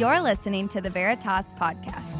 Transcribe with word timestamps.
You're 0.00 0.22
listening 0.22 0.66
to 0.68 0.80
the 0.80 0.88
Veritas 0.88 1.52
Podcast. 1.52 2.14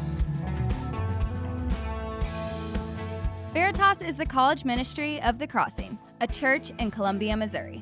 Veritas 3.53 4.03
is 4.03 4.17
the 4.17 4.25
college 4.27 4.65
ministry 4.65 5.19
of 5.23 5.39
The 5.39 5.47
Crossing, 5.47 5.97
a 6.19 6.27
church 6.27 6.71
in 6.77 6.91
Columbia, 6.91 7.35
Missouri. 7.35 7.81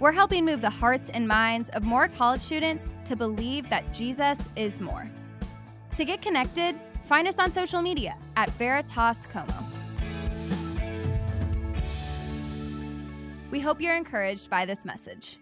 We're 0.00 0.12
helping 0.12 0.46
move 0.46 0.62
the 0.62 0.70
hearts 0.70 1.10
and 1.10 1.28
minds 1.28 1.68
of 1.74 1.84
more 1.84 2.08
college 2.08 2.40
students 2.40 2.90
to 3.04 3.16
believe 3.16 3.68
that 3.68 3.92
Jesus 3.92 4.48
is 4.56 4.80
more. 4.80 5.10
To 5.98 6.06
get 6.06 6.22
connected, 6.22 6.74
find 7.04 7.28
us 7.28 7.38
on 7.38 7.52
social 7.52 7.82
media 7.82 8.16
at 8.34 8.48
Veritas 8.52 9.26
Como. 9.26 9.52
We 13.50 13.60
hope 13.60 13.82
you're 13.82 13.94
encouraged 13.94 14.48
by 14.48 14.64
this 14.64 14.86
message. 14.86 15.36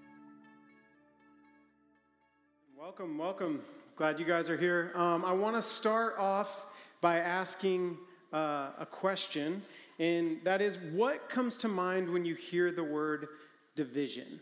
Welcome, 2.86 3.18
welcome. 3.18 3.60
Glad 3.96 4.20
you 4.20 4.26
guys 4.26 4.50
are 4.50 4.58
here. 4.58 4.92
Um, 4.94 5.24
I 5.24 5.32
want 5.32 5.56
to 5.56 5.62
start 5.62 6.16
off 6.18 6.66
by 7.00 7.20
asking 7.20 7.96
uh, 8.30 8.68
a 8.78 8.84
question, 8.84 9.62
and 9.98 10.36
that 10.44 10.60
is 10.60 10.76
what 10.92 11.30
comes 11.30 11.56
to 11.56 11.68
mind 11.68 12.06
when 12.06 12.22
you 12.22 12.34
hear 12.34 12.70
the 12.70 12.84
word 12.84 13.28
division? 13.74 14.38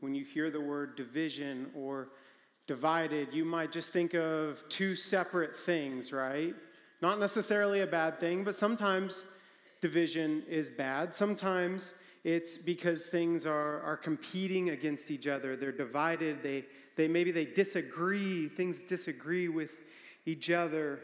When 0.00 0.16
you 0.16 0.24
hear 0.24 0.50
the 0.50 0.60
word 0.60 0.96
division 0.96 1.70
or 1.76 2.08
divided, 2.66 3.28
you 3.32 3.44
might 3.44 3.70
just 3.70 3.90
think 3.90 4.14
of 4.14 4.68
two 4.68 4.96
separate 4.96 5.56
things, 5.56 6.12
right? 6.12 6.56
Not 7.00 7.20
necessarily 7.20 7.82
a 7.82 7.86
bad 7.86 8.18
thing, 8.18 8.42
but 8.42 8.56
sometimes 8.56 9.22
division 9.80 10.42
is 10.48 10.72
bad. 10.72 11.14
Sometimes 11.14 11.92
it's 12.34 12.58
because 12.58 13.06
things 13.06 13.46
are, 13.46 13.80
are 13.80 13.96
competing 13.96 14.68
against 14.68 15.10
each 15.10 15.26
other. 15.26 15.56
They're 15.56 15.72
divided. 15.72 16.42
They, 16.42 16.66
they 16.94 17.08
maybe 17.08 17.30
they 17.30 17.46
disagree. 17.46 18.48
Things 18.48 18.80
disagree 18.80 19.48
with 19.48 19.70
each 20.26 20.50
other. 20.50 21.00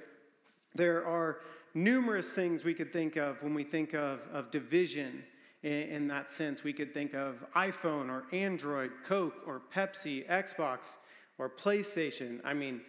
There 0.74 1.06
are 1.06 1.38
numerous 1.72 2.30
things 2.30 2.62
we 2.62 2.74
could 2.74 2.92
think 2.92 3.16
of 3.16 3.42
when 3.42 3.54
we 3.54 3.64
think 3.64 3.94
of, 3.94 4.20
of 4.34 4.50
division 4.50 5.24
in, 5.62 5.72
in 5.72 6.08
that 6.08 6.28
sense. 6.28 6.62
We 6.62 6.74
could 6.74 6.92
think 6.92 7.14
of 7.14 7.42
iPhone 7.56 8.10
or 8.10 8.24
Android, 8.30 8.90
Coke 9.06 9.44
or 9.46 9.62
Pepsi, 9.74 10.28
Xbox 10.28 10.96
or 11.38 11.48
PlayStation. 11.48 12.40
I 12.44 12.52
mean, 12.52 12.82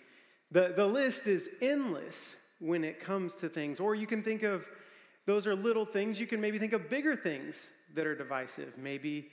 the, 0.51 0.73
the 0.75 0.85
list 0.85 1.25
is 1.27 1.55
endless 1.61 2.35
when 2.59 2.83
it 2.83 2.99
comes 2.99 3.35
to 3.35 3.47
things. 3.47 3.79
Or 3.79 3.95
you 3.95 4.07
can 4.07 4.21
think 4.21 4.43
of 4.43 4.67
those 5.25 5.47
are 5.47 5.55
little 5.55 5.85
things. 5.85 6.19
You 6.19 6.27
can 6.27 6.39
maybe 6.39 6.59
think 6.59 6.73
of 6.73 6.89
bigger 6.89 7.15
things 7.15 7.71
that 7.93 8.05
are 8.05 8.15
divisive. 8.15 8.77
Maybe 8.77 9.29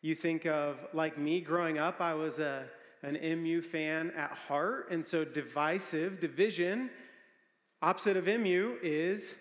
you 0.00 0.14
think 0.14 0.46
of, 0.46 0.84
like 0.92 1.18
me 1.18 1.40
growing 1.40 1.78
up, 1.78 2.00
I 2.00 2.14
was 2.14 2.38
a, 2.38 2.64
an 3.02 3.14
MU 3.42 3.60
fan 3.60 4.12
at 4.16 4.32
heart. 4.32 4.88
And 4.90 5.04
so, 5.04 5.24
divisive, 5.24 6.20
division, 6.20 6.90
opposite 7.80 8.16
of 8.16 8.26
MU 8.26 8.76
is 8.82 9.34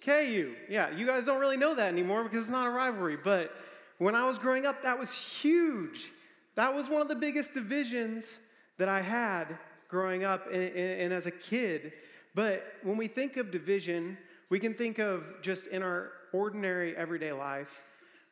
KU. 0.00 0.54
Yeah, 0.68 0.90
you 0.90 1.06
guys 1.06 1.24
don't 1.24 1.40
really 1.40 1.56
know 1.56 1.74
that 1.74 1.88
anymore 1.88 2.22
because 2.24 2.42
it's 2.42 2.50
not 2.50 2.66
a 2.66 2.70
rivalry. 2.70 3.18
But 3.22 3.52
when 3.98 4.14
I 4.14 4.24
was 4.24 4.38
growing 4.38 4.66
up, 4.66 4.82
that 4.82 4.98
was 4.98 5.12
huge. 5.12 6.10
That 6.54 6.74
was 6.74 6.88
one 6.88 7.02
of 7.02 7.08
the 7.08 7.14
biggest 7.14 7.54
divisions 7.54 8.38
that 8.78 8.88
I 8.88 9.00
had 9.00 9.58
growing 9.88 10.24
up 10.24 10.46
and, 10.46 10.62
and, 10.62 11.00
and 11.00 11.12
as 11.12 11.26
a 11.26 11.30
kid. 11.30 11.92
But 12.34 12.64
when 12.82 12.96
we 12.96 13.08
think 13.08 13.36
of 13.36 13.50
division, 13.50 14.18
we 14.50 14.58
can 14.58 14.74
think 14.74 14.98
of 14.98 15.24
just 15.42 15.66
in 15.68 15.82
our 15.82 16.12
ordinary 16.32 16.96
everyday 16.96 17.32
life, 17.32 17.84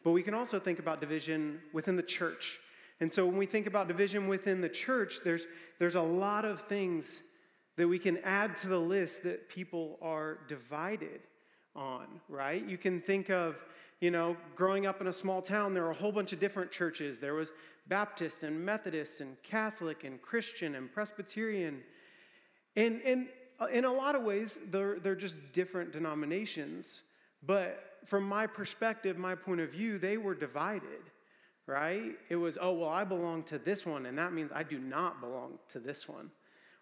but 0.02 0.12
we 0.12 0.22
can 0.22 0.34
also 0.34 0.58
think 0.58 0.78
about 0.78 1.00
division 1.00 1.60
within 1.72 1.96
the 1.96 2.02
church. 2.02 2.58
And 3.00 3.12
so 3.12 3.26
when 3.26 3.36
we 3.36 3.46
think 3.46 3.66
about 3.66 3.88
division 3.88 4.28
within 4.28 4.60
the 4.60 4.68
church, 4.68 5.18
there's, 5.24 5.46
there's 5.78 5.96
a 5.96 6.02
lot 6.02 6.44
of 6.44 6.60
things 6.60 7.22
that 7.76 7.88
we 7.88 7.98
can 7.98 8.18
add 8.18 8.54
to 8.56 8.68
the 8.68 8.78
list 8.78 9.24
that 9.24 9.48
people 9.48 9.98
are 10.00 10.38
divided 10.46 11.20
on, 11.74 12.06
right? 12.28 12.64
You 12.64 12.78
can 12.78 13.00
think 13.00 13.30
of, 13.30 13.56
you 14.00 14.10
know, 14.10 14.36
growing 14.54 14.86
up 14.86 15.00
in 15.00 15.08
a 15.08 15.12
small 15.12 15.42
town, 15.42 15.74
there 15.74 15.82
were 15.82 15.90
a 15.90 15.94
whole 15.94 16.12
bunch 16.12 16.32
of 16.32 16.38
different 16.38 16.70
churches. 16.70 17.18
There 17.18 17.34
was 17.34 17.52
Baptist 17.88 18.44
and 18.44 18.64
Methodist 18.64 19.20
and 19.20 19.36
Catholic 19.42 20.04
and 20.04 20.22
Christian 20.22 20.76
and 20.76 20.92
Presbyterian. 20.92 21.82
And, 22.76 23.00
and 23.04 23.28
in 23.72 23.84
a 23.84 23.92
lot 23.92 24.14
of 24.14 24.22
ways, 24.22 24.58
they're, 24.70 24.98
they're 24.98 25.14
just 25.14 25.36
different 25.52 25.92
denominations. 25.92 27.02
But 27.46 27.98
from 28.04 28.24
my 28.24 28.46
perspective, 28.46 29.18
my 29.18 29.34
point 29.34 29.60
of 29.60 29.70
view, 29.70 29.98
they 29.98 30.16
were 30.16 30.34
divided, 30.34 31.10
right? 31.66 32.12
It 32.28 32.36
was, 32.36 32.58
oh, 32.60 32.72
well, 32.72 32.88
I 32.88 33.04
belong 33.04 33.42
to 33.44 33.58
this 33.58 33.86
one, 33.86 34.06
and 34.06 34.18
that 34.18 34.32
means 34.32 34.50
I 34.54 34.62
do 34.62 34.78
not 34.78 35.20
belong 35.20 35.58
to 35.70 35.78
this 35.78 36.08
one. 36.08 36.30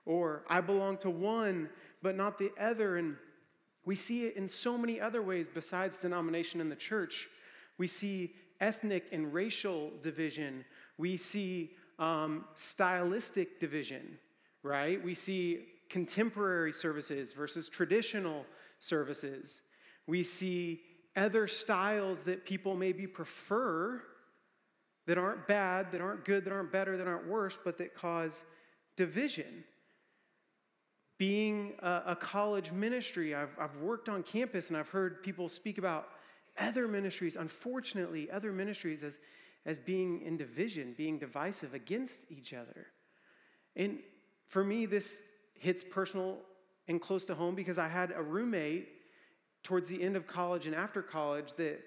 Or 0.05 0.43
I 0.49 0.61
belong 0.61 0.99
to 0.99 1.11
one, 1.11 1.69
but 2.03 2.17
not 2.17 2.39
the 2.39 2.53
other. 2.59 2.97
And 2.97 3.17
we 3.85 3.95
see 3.95 4.27
it 4.27 4.37
in 4.37 4.49
so 4.49 4.77
many 4.77 5.01
other 5.01 5.23
ways 5.23 5.49
besides 5.53 5.99
denomination 5.99 6.61
in 6.61 6.69
the 6.69 6.77
church. 6.77 7.29
We 7.79 7.87
see 7.87 8.35
ethnic 8.61 9.09
and 9.13 9.33
racial 9.33 9.93
division. 10.03 10.65
We 10.99 11.17
see 11.17 11.73
um, 11.99 12.45
stylistic 12.55 13.61
division, 13.61 14.19
right? 14.63 15.03
We 15.03 15.15
see 15.15 15.67
contemporary 15.93 16.73
services 16.73 17.35
versus 17.35 17.69
traditional 17.69 18.47
services. 18.79 19.61
We 20.07 20.25
see 20.25 20.81
other 21.15 21.47
styles 21.47 22.23
that 22.23 22.47
people 22.47 22.75
maybe 22.75 23.07
prefer 23.07 24.03
that 25.07 25.19
aren't 25.19 25.47
bad, 25.47 25.93
that 25.93 26.01
aren't 26.01 26.25
good, 26.25 26.47
that 26.47 26.53
aren't 26.53 26.73
better, 26.73 26.97
that 26.97 27.07
aren't 27.07 27.29
worse, 27.29 27.59
but 27.63 27.77
that 27.77 27.95
cause 27.95 28.43
division. 28.97 29.65
Being 31.19 31.75
a, 31.81 32.03
a 32.07 32.17
college 32.17 32.73
ministry, 32.73 33.35
I've, 33.35 33.55
I've 33.61 33.77
worked 33.77 34.09
on 34.09 34.23
campus 34.23 34.71
and 34.71 34.79
I've 34.79 34.89
heard 34.89 35.23
people 35.23 35.51
speak 35.51 35.77
about 35.77 36.09
other 36.59 36.89
ministries, 36.89 37.37
unfortunately, 37.37 38.31
other 38.31 38.51
ministries 38.51 39.05
as, 39.05 39.19
as 39.67 39.79
being 39.79 40.23
in 40.23 40.39
division, 40.39 40.95
being 40.97 41.19
divisive 41.19 41.75
against 41.75 42.23
each 42.31 42.55
other. 42.55 42.87
And 43.77 43.99
for 44.47 44.65
me, 44.65 44.87
this 44.87 45.21
hits 45.63 45.85
personal 45.85 46.39
and 46.89 47.01
close 47.01 47.25
to 47.25 47.35
home 47.37 47.55
because 47.55 47.79
I 47.79 47.87
had 47.87 48.13
a 48.17 48.21
roommate 48.21 48.89
towards 49.63 49.89
the 49.89 50.03
end 50.03 50.17
of 50.17 50.27
college 50.27 50.67
and 50.67 50.75
after 50.75 51.03
college 51.03 51.53
that 51.53 51.79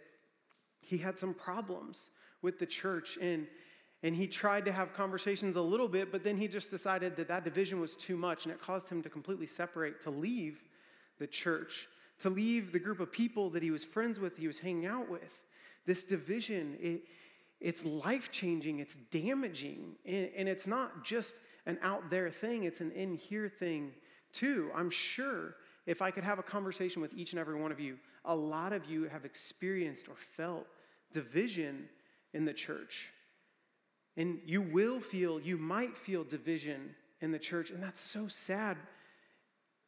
he 0.79 0.97
had 0.97 1.19
some 1.19 1.33
problems 1.33 2.09
with 2.41 2.57
the 2.57 2.65
church 2.65 3.17
and 3.21 3.47
and 4.01 4.15
he 4.15 4.27
tried 4.27 4.65
to 4.65 4.71
have 4.71 4.93
conversations 4.93 5.57
a 5.57 5.61
little 5.61 5.89
bit 5.89 6.09
but 6.09 6.23
then 6.23 6.37
he 6.37 6.47
just 6.47 6.71
decided 6.71 7.17
that 7.17 7.27
that 7.27 7.43
division 7.43 7.81
was 7.81 7.97
too 7.97 8.15
much 8.15 8.45
and 8.45 8.53
it 8.53 8.61
caused 8.61 8.87
him 8.87 9.03
to 9.03 9.09
completely 9.09 9.47
separate 9.47 10.01
to 10.01 10.09
leave 10.09 10.63
the 11.19 11.27
church 11.27 11.89
to 12.21 12.29
leave 12.29 12.71
the 12.71 12.79
group 12.79 13.01
of 13.01 13.11
people 13.11 13.49
that 13.49 13.61
he 13.61 13.71
was 13.71 13.83
friends 13.83 14.21
with 14.21 14.37
he 14.37 14.47
was 14.47 14.59
hanging 14.59 14.85
out 14.85 15.09
with. 15.09 15.43
This 15.85 16.05
division 16.05 16.77
it, 16.79 17.01
it's 17.59 17.83
life 17.83 18.31
changing 18.31 18.79
it's 18.79 18.95
damaging 18.95 19.97
and, 20.05 20.29
and 20.37 20.47
it's 20.47 20.65
not 20.65 21.03
just 21.03 21.35
an 21.65 21.77
out 21.81 22.09
there 22.09 22.29
thing 22.29 22.63
it's 22.63 22.81
an 22.81 22.91
in 22.91 23.15
here 23.15 23.49
thing 23.49 23.91
too 24.31 24.71
i'm 24.75 24.89
sure 24.89 25.55
if 25.85 26.01
I 26.01 26.11
could 26.11 26.23
have 26.23 26.39
a 26.39 26.43
conversation 26.43 27.01
with 27.01 27.13
each 27.13 27.33
and 27.33 27.39
every 27.39 27.55
one 27.55 27.71
of 27.71 27.79
you, 27.79 27.97
a 28.25 28.35
lot 28.35 28.73
of 28.73 28.85
you 28.85 29.03
have 29.03 29.25
experienced 29.25 30.09
or 30.09 30.15
felt 30.15 30.65
division 31.11 31.87
in 32.33 32.45
the 32.45 32.53
church. 32.53 33.09
And 34.17 34.39
you 34.45 34.61
will 34.61 34.99
feel, 34.99 35.39
you 35.39 35.57
might 35.57 35.95
feel 35.95 36.23
division 36.23 36.95
in 37.21 37.31
the 37.31 37.39
church, 37.39 37.69
and 37.69 37.83
that's 37.83 37.99
so 37.99 38.27
sad. 38.27 38.77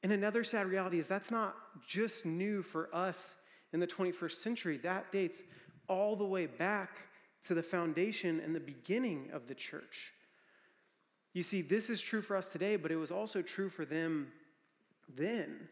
And 0.03 0.11
another 0.11 0.43
sad 0.43 0.67
reality 0.67 0.99
is 0.99 1.07
that's 1.07 1.31
not 1.31 1.55
just 1.87 2.25
new 2.25 2.61
for 2.61 2.93
us 2.93 3.35
in 3.73 3.79
the 3.79 3.87
21st 3.87 4.31
century. 4.31 4.77
That 4.77 5.11
dates 5.11 5.41
all 5.87 6.15
the 6.15 6.25
way 6.25 6.45
back 6.45 6.91
to 7.47 7.53
the 7.53 7.63
foundation 7.63 8.39
and 8.39 8.53
the 8.53 8.59
beginning 8.59 9.29
of 9.33 9.47
the 9.47 9.55
church. 9.55 10.11
You 11.33 11.43
see, 11.43 11.61
this 11.61 11.89
is 11.89 12.01
true 12.01 12.21
for 12.21 12.35
us 12.35 12.51
today, 12.51 12.75
but 12.75 12.91
it 12.91 12.95
was 12.95 13.11
also 13.11 13.41
true 13.41 13.69
for 13.69 13.85
them 13.85 14.27
then. 15.15 15.69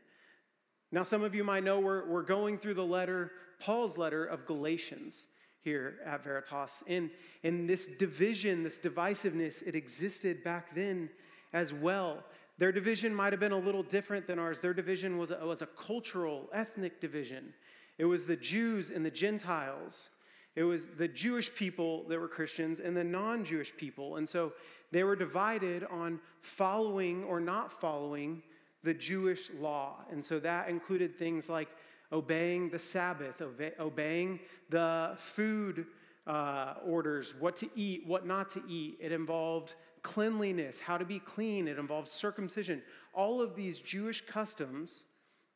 Now, 0.91 1.03
some 1.03 1.23
of 1.23 1.35
you 1.35 1.43
might 1.43 1.63
know 1.63 1.79
we're, 1.79 2.07
we're 2.07 2.23
going 2.23 2.57
through 2.57 2.75
the 2.75 2.85
letter, 2.85 3.31
Paul's 3.59 3.97
letter 3.97 4.25
of 4.25 4.45
Galatians 4.45 5.25
here 5.61 5.95
at 6.05 6.23
Veritas. 6.23 6.83
And, 6.87 7.09
and 7.43 7.67
this 7.67 7.87
division, 7.87 8.63
this 8.63 8.77
divisiveness, 8.77 9.63
it 9.63 9.75
existed 9.75 10.43
back 10.43 10.75
then 10.75 11.09
as 11.51 11.73
well. 11.73 12.23
Their 12.57 12.71
division 12.71 13.13
might 13.13 13.33
have 13.33 13.39
been 13.39 13.51
a 13.51 13.57
little 13.57 13.83
different 13.83 14.27
than 14.27 14.39
ours. 14.39 14.59
Their 14.59 14.73
division 14.73 15.17
was 15.17 15.31
a, 15.31 15.45
was 15.45 15.61
a 15.61 15.65
cultural, 15.65 16.47
ethnic 16.53 17.01
division. 17.01 17.53
It 17.97 18.05
was 18.05 18.25
the 18.25 18.35
Jews 18.35 18.91
and 18.91 19.05
the 19.05 19.11
Gentiles. 19.11 20.09
It 20.55 20.63
was 20.63 20.87
the 20.97 21.07
Jewish 21.07 21.53
people 21.53 22.07
that 22.07 22.19
were 22.19 22.27
Christians 22.27 22.79
and 22.79 22.95
the 22.95 23.03
non 23.03 23.43
Jewish 23.43 23.75
people. 23.75 24.15
And 24.15 24.27
so 24.27 24.53
they 24.91 25.03
were 25.03 25.15
divided 25.15 25.83
on 25.85 26.19
following 26.41 27.23
or 27.25 27.39
not 27.39 27.71
following 27.71 28.41
the 28.83 28.93
Jewish 28.93 29.49
law. 29.59 30.05
And 30.11 30.23
so 30.23 30.39
that 30.39 30.69
included 30.69 31.17
things 31.17 31.49
like 31.49 31.69
obeying 32.11 32.69
the 32.69 32.79
Sabbath, 32.79 33.41
obeying 33.79 34.39
the 34.69 35.13
food 35.17 35.87
uh, 36.27 36.75
orders, 36.85 37.35
what 37.39 37.55
to 37.57 37.69
eat, 37.75 38.05
what 38.05 38.25
not 38.25 38.49
to 38.51 38.63
eat. 38.67 38.97
It 39.01 39.11
involved 39.11 39.73
cleanliness, 40.01 40.79
how 40.79 40.97
to 40.97 41.05
be 41.05 41.19
clean, 41.19 41.67
it 41.67 41.79
involved 41.79 42.07
circumcision. 42.07 42.81
All 43.13 43.41
of 43.41 43.55
these 43.55 43.79
Jewish 43.79 44.21
customs 44.21 45.03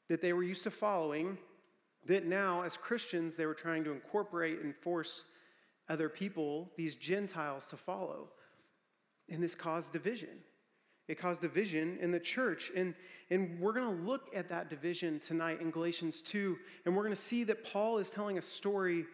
that 0.09 0.21
they 0.21 0.33
were 0.33 0.43
used 0.43 0.63
to 0.63 0.71
following, 0.71 1.37
that 2.05 2.25
now, 2.25 2.63
as 2.63 2.77
Christians, 2.77 3.35
they 3.35 3.45
were 3.45 3.53
trying 3.53 3.83
to 3.83 3.91
incorporate 3.91 4.59
and 4.61 4.75
force 4.75 5.25
other 5.89 6.09
people, 6.09 6.69
these 6.77 6.95
Gentiles, 6.95 7.65
to 7.67 7.77
follow. 7.77 8.29
And 9.29 9.43
this 9.43 9.55
caused 9.55 9.91
division. 9.91 10.29
It 11.07 11.17
caused 11.17 11.41
division 11.41 11.97
in 11.99 12.11
the 12.11 12.19
church. 12.19 12.71
And, 12.75 12.93
and 13.31 13.59
we're 13.59 13.73
going 13.73 13.97
to 13.97 14.03
look 14.03 14.29
at 14.35 14.47
that 14.49 14.69
division 14.69 15.19
tonight 15.19 15.59
in 15.59 15.71
Galatians 15.71 16.21
2. 16.21 16.57
And 16.85 16.95
we're 16.95 17.03
going 17.03 17.15
to 17.15 17.21
see 17.21 17.43
that 17.45 17.63
Paul 17.63 17.97
is 17.97 18.11
telling 18.11 18.37
a 18.37 18.41
story, 18.41 19.05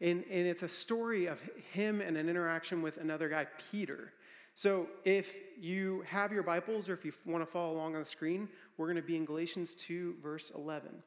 and, 0.00 0.24
and 0.30 0.46
it's 0.46 0.62
a 0.62 0.68
story 0.68 1.26
of 1.26 1.42
him 1.72 2.00
and 2.00 2.16
an 2.16 2.28
interaction 2.28 2.82
with 2.82 2.98
another 2.98 3.28
guy, 3.28 3.46
Peter. 3.70 4.12
So 4.54 4.88
if 5.04 5.36
you 5.58 6.04
have 6.06 6.32
your 6.32 6.42
Bibles 6.42 6.88
or 6.88 6.94
if 6.94 7.04
you 7.04 7.12
want 7.26 7.42
to 7.42 7.50
follow 7.50 7.72
along 7.72 7.94
on 7.94 8.00
the 8.00 8.06
screen, 8.06 8.48
we're 8.76 8.86
going 8.86 8.96
to 8.96 9.02
be 9.02 9.16
in 9.16 9.24
Galatians 9.24 9.74
2, 9.74 10.16
verse 10.22 10.52
11. 10.54 11.02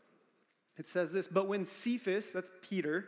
It 0.77 0.87
says 0.87 1.11
this 1.11 1.27
But 1.27 1.47
when 1.47 1.65
Cephas, 1.65 2.31
that's 2.31 2.49
Peter, 2.61 3.05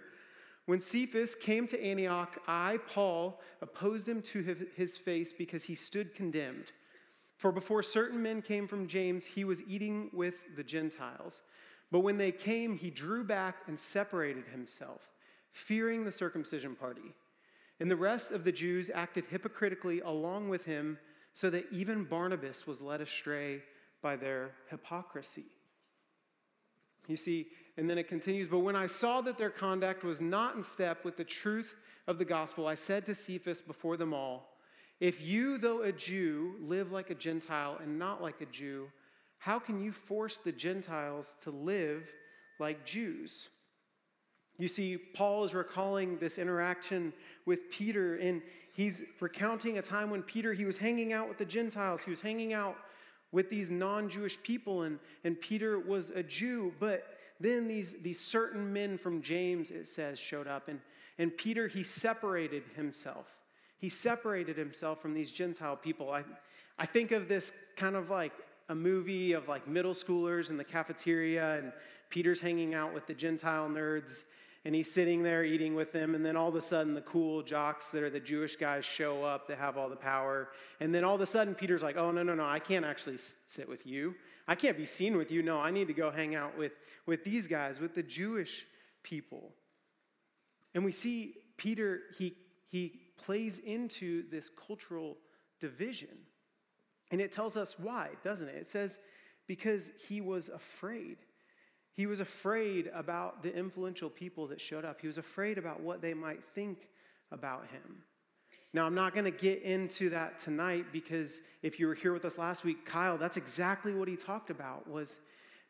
when 0.66 0.82
Cephas 0.82 1.36
came 1.36 1.68
to 1.68 1.84
Antioch, 1.84 2.42
I, 2.48 2.80
Paul, 2.88 3.40
opposed 3.62 4.08
him 4.10 4.22
to 4.24 4.66
his 4.76 4.98
face 4.98 5.32
because 5.32 5.64
he 5.64 5.76
stood 5.76 6.16
condemned. 6.16 6.72
For 7.38 7.52
before 7.52 7.84
certain 7.84 8.24
men 8.24 8.42
came 8.42 8.68
from 8.68 8.88
James, 8.88 9.26
he 9.26 9.44
was 9.44 9.62
eating 9.68 10.10
with 10.12 10.56
the 10.56 10.64
Gentiles. 10.64 11.42
But 11.92 12.00
when 12.00 12.18
they 12.18 12.32
came, 12.32 12.76
he 12.76 12.90
drew 12.90 13.24
back 13.24 13.58
and 13.68 13.80
separated 13.80 14.46
himself, 14.48 15.12
fearing 15.52 16.04
the 16.04 16.12
circumcision 16.12 16.76
party. 16.76 17.14
And 17.80 17.92
the 17.92 17.96
rest 17.96 18.32
of 18.32 18.44
the 18.44 18.52
Jews 18.52 18.90
acted 18.94 19.26
hypocritically 19.26 20.00
along 20.02 20.50
with 20.50 20.66
him, 20.66 20.98
so 21.34 21.50
that 21.50 21.68
even 21.72 22.06
Barnabas 22.06 22.66
was 22.66 22.82
led 22.82 23.02
astray 23.02 23.62
by 24.02 24.16
their 24.16 24.52
hypocrisy. 24.70 25.46
You 27.08 27.18
see, 27.18 27.48
and 27.78 27.90
then 27.90 27.98
it 27.98 28.08
continues, 28.08 28.48
but 28.48 28.60
when 28.60 28.76
I 28.76 28.88
saw 28.88 29.22
that 29.22 29.38
their 29.38 29.50
conduct 29.50 30.04
was 30.04 30.22
not 30.22 30.56
in 30.56 30.64
step 30.64 31.04
with 31.04 31.18
the 31.18 31.24
truth 31.24 31.76
of 32.08 32.18
the 32.18 32.26
gospel, 32.26 32.68
I 32.68 32.76
said 32.76 33.06
to 33.06 33.16
Cephas 33.16 33.62
before 33.62 33.98
them 33.98 34.14
all, 34.14 34.56
if 35.00 35.22
you, 35.22 35.58
though 35.58 35.82
a 35.82 35.92
Jew, 35.92 36.56
live 36.62 36.92
like 36.92 37.10
a 37.10 37.16
Gentile 37.16 37.78
and 37.84 38.00
not 38.00 38.22
like 38.22 38.40
a 38.42 38.46
Jew, 38.46 38.88
how 39.40 39.60
can 39.60 39.84
you 39.84 39.92
force 39.92 40.38
the 40.38 40.54
Gentiles 40.54 41.36
to 41.44 41.52
live 41.52 42.12
like 42.60 42.86
Jews? 42.86 43.50
You 44.58 44.70
see, 44.70 44.98
Paul 44.98 45.44
is 45.44 45.54
recalling 45.54 46.18
this 46.18 46.38
interaction 46.38 47.12
with 47.46 47.70
Peter, 47.70 48.16
and 48.16 48.42
he's 48.74 49.02
recounting 49.20 49.78
a 49.78 49.82
time 49.82 50.10
when 50.10 50.24
Peter, 50.24 50.54
he 50.54 50.64
was 50.64 50.78
hanging 50.78 51.12
out 51.12 51.28
with 51.28 51.38
the 51.38 51.46
Gentiles, 51.46 52.04
he 52.04 52.10
was 52.10 52.22
hanging 52.22 52.54
out 52.54 52.78
with 53.36 53.50
these 53.50 53.70
non-Jewish 53.70 54.42
people, 54.44 54.84
and, 54.84 54.98
and 55.26 55.40
Peter 55.42 55.78
was 55.78 56.10
a 56.12 56.24
Jew, 56.24 56.74
but 56.80 57.18
then 57.42 57.68
these, 57.68 57.92
these 58.02 58.18
certain 58.18 58.72
men 58.72 58.98
from 58.98 59.22
James, 59.22 59.72
it 59.72 59.88
says, 59.88 60.18
showed 60.18 60.48
up, 60.48 60.70
and, 60.70 60.80
and 61.20 61.36
Peter, 61.36 61.68
he 61.68 61.84
separated 61.84 62.64
himself. 62.78 63.38
He 63.78 63.90
separated 63.90 64.58
himself 64.58 65.02
from 65.02 65.14
these 65.14 65.32
Gentile 65.32 65.76
people. 65.76 66.12
I, 66.12 66.24
I 66.80 66.86
think 66.86 67.12
of 67.12 67.28
this 67.28 67.52
kind 67.76 67.98
of 67.98 68.10
like 68.10 68.32
a 68.70 68.76
movie 68.76 69.34
of 69.34 69.50
like 69.50 69.68
middle 69.68 69.94
schoolers 69.94 70.50
in 70.50 70.56
the 70.56 70.64
cafeteria, 70.64 71.58
and 71.58 71.74
Peter's 72.10 72.40
hanging 72.40 72.74
out 72.74 72.94
with 72.94 73.06
the 73.06 73.14
Gentile 73.14 73.68
nerds, 73.68 74.24
and 74.66 74.74
he's 74.74 74.92
sitting 74.92 75.22
there 75.22 75.44
eating 75.44 75.76
with 75.76 75.94
them. 75.94 76.16
And 76.16 76.26
then 76.26 76.36
all 76.36 76.50
of 76.50 76.56
a 76.56 76.62
sudden, 76.62 76.96
the 76.96 77.02
cool 77.02 77.44
jocks 77.44 77.92
that 77.92 78.02
are 78.02 78.10
the 78.10 78.20
Jewish 78.20 78.56
guys 78.56 78.84
show 78.84 79.24
up 79.24 79.48
that 79.48 79.60
have 79.60 79.78
all 79.78 79.90
the 79.90 79.96
power. 79.96 80.50
And 80.80 80.94
then 80.94 81.04
all 81.04 81.14
of 81.14 81.22
a 81.22 81.28
sudden, 81.28 81.54
Peter's 81.54 81.84
like, 81.84 81.98
oh, 81.98 82.10
no, 82.10 82.24
no, 82.24 82.34
no, 82.34 82.44
I 82.44 82.58
can't 82.58 82.84
actually 82.84 83.18
sit 83.48 83.70
with 83.70 83.86
you. 83.86 84.16
I 84.48 84.56
can't 84.56 84.76
be 84.76 84.88
seen 84.88 85.18
with 85.18 85.30
you. 85.32 85.44
No, 85.44 85.60
I 85.60 85.70
need 85.70 85.88
to 85.88 85.94
go 85.94 86.10
hang 86.10 86.34
out 86.34 86.58
with, 86.58 86.74
with 87.06 87.24
these 87.24 87.48
guys, 87.48 87.80
with 87.80 87.94
the 87.94 88.04
Jewish 88.04 88.66
people. 89.04 89.54
And 90.74 90.84
we 90.84 90.92
see 90.92 91.36
Peter, 91.58 92.02
he, 92.18 92.36
he 92.68 93.00
plays 93.18 93.60
into 93.60 94.28
this 94.32 94.50
cultural 94.50 95.18
division. 95.62 96.18
And 97.12 97.22
it 97.22 97.32
tells 97.32 97.56
us 97.56 97.78
why, 97.78 98.10
doesn't 98.24 98.48
it? 98.48 98.56
It 98.56 98.68
says, 98.68 98.98
because 99.48 99.92
he 100.08 100.22
was 100.22 100.50
afraid. 100.50 101.18
He 101.96 102.08
was 102.08 102.20
afraid 102.20 102.92
about 102.94 103.42
the 103.42 103.56
influential 103.56 104.10
people 104.10 104.48
that 104.48 104.60
showed 104.60 104.84
up. 104.84 105.00
He 105.00 105.08
was 105.08 105.18
afraid 105.18 105.58
about 105.58 105.80
what 105.80 106.02
they 106.02 106.14
might 106.14 106.44
think 106.54 106.90
about 107.32 107.68
him. 107.72 108.04
Now, 108.74 108.86
I'm 108.86 108.96
not 108.96 109.14
going 109.14 109.24
to 109.24 109.32
get 109.32 109.62
into 109.62 110.10
that 110.10 110.38
tonight 110.38 110.88
because 110.92 111.40
if 111.64 111.80
you 111.80 111.88
were 111.88 111.94
here 111.94 112.12
with 112.12 112.26
us 112.26 112.38
last 112.38 112.66
week, 112.66 112.86
Kyle, 112.86 113.18
that's 113.18 113.38
exactly 113.38 113.94
what 113.94 114.10
he 114.10 114.18
talked 114.18 114.50
about 114.50 114.90
was 114.90 115.20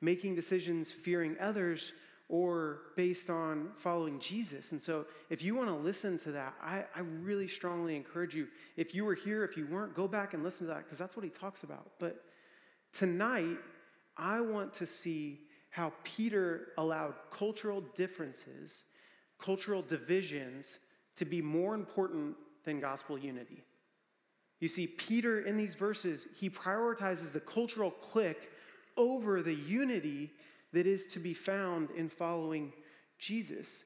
making 0.01 0.33
decisions 0.33 0.91
fearing 0.91 1.37
others 1.39 1.93
or 2.27 2.79
based 2.95 3.29
on 3.29 3.69
following 3.77 4.19
Jesus. 4.19 4.71
And 4.71 4.81
so, 4.81 5.05
if 5.29 5.43
you 5.43 5.53
want 5.53 5.69
to 5.69 5.75
listen 5.75 6.17
to 6.19 6.31
that, 6.31 6.55
I, 6.59 6.85
I 6.95 7.01
really 7.01 7.47
strongly 7.47 7.95
encourage 7.95 8.35
you. 8.35 8.47
If 8.75 8.95
you 8.95 9.05
were 9.05 9.13
here, 9.13 9.43
if 9.43 9.55
you 9.55 9.67
weren't, 9.67 9.93
go 9.93 10.07
back 10.07 10.33
and 10.33 10.43
listen 10.43 10.65
to 10.65 10.73
that 10.73 10.85
because 10.85 10.97
that's 10.97 11.15
what 11.15 11.23
he 11.23 11.29
talks 11.29 11.61
about. 11.61 11.91
But 11.99 12.23
tonight, 12.91 13.57
I 14.17 14.41
want 14.41 14.73
to 14.75 14.87
see 14.87 15.41
how 15.75 15.91
Peter 16.05 16.67
allowed 16.77 17.13
cultural 17.31 17.81
differences, 17.95 18.85
cultural 19.39 19.81
divisions, 19.81 20.79
to 21.17 21.25
be 21.25 21.41
more 21.41 21.75
important 21.75 22.33
than 22.63 22.79
gospel 22.79 23.17
unity. 23.17 23.61
You 24.61 24.69
see, 24.69 24.87
Peter 24.87 25.41
in 25.41 25.57
these 25.57 25.75
verses, 25.75 26.27
he 26.39 26.49
prioritizes 26.49 27.33
the 27.33 27.41
cultural 27.41 27.91
clique 27.91 28.49
over 28.95 29.41
the 29.41 29.53
unity 29.53 30.31
that 30.71 30.87
is 30.87 31.07
to 31.07 31.19
be 31.19 31.33
found 31.33 31.91
in 31.91 32.07
following 32.07 32.71
Jesus. 33.19 33.83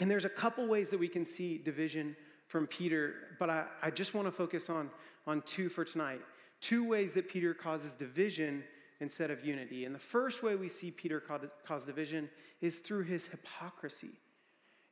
And 0.00 0.10
there's 0.10 0.24
a 0.24 0.28
couple 0.28 0.66
ways 0.66 0.88
that 0.88 0.98
we 0.98 1.06
can 1.06 1.24
see 1.24 1.56
division 1.58 2.16
from 2.48 2.66
Peter, 2.66 3.14
but 3.38 3.48
I, 3.48 3.66
I 3.80 3.90
just 3.92 4.12
want 4.12 4.26
to 4.26 4.32
focus 4.32 4.68
on, 4.68 4.90
on 5.24 5.42
two 5.42 5.68
for 5.68 5.84
tonight. 5.84 6.20
Two 6.60 6.88
ways 6.88 7.12
that 7.12 7.28
Peter 7.28 7.54
causes 7.54 7.94
division 7.94 8.64
instead 9.00 9.30
of 9.30 9.44
unity. 9.44 9.84
And 9.84 9.94
the 9.94 9.98
first 9.98 10.42
way 10.42 10.56
we 10.56 10.68
see 10.68 10.90
Peter 10.90 11.20
cause, 11.20 11.84
division 11.84 12.28
is 12.60 12.78
through 12.78 13.04
his 13.04 13.26
hypocrisy. 13.26 14.10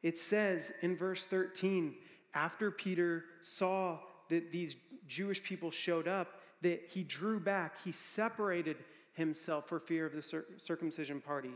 It 0.02 0.16
says 0.16 0.72
in 0.82 0.96
verse 0.96 1.24
13, 1.24 1.94
after 2.34 2.70
Peter 2.70 3.24
saw 3.40 3.98
that 4.28 4.52
these 4.52 4.76
Jewish 5.06 5.42
people 5.42 5.70
showed 5.70 6.08
up, 6.08 6.40
that 6.62 6.82
he 6.88 7.02
drew 7.02 7.38
back, 7.38 7.76
he 7.84 7.92
separated 7.92 8.76
himself 9.14 9.68
for 9.68 9.78
fear 9.78 10.06
of 10.06 10.14
the 10.14 10.42
circumcision 10.56 11.20
party. 11.20 11.52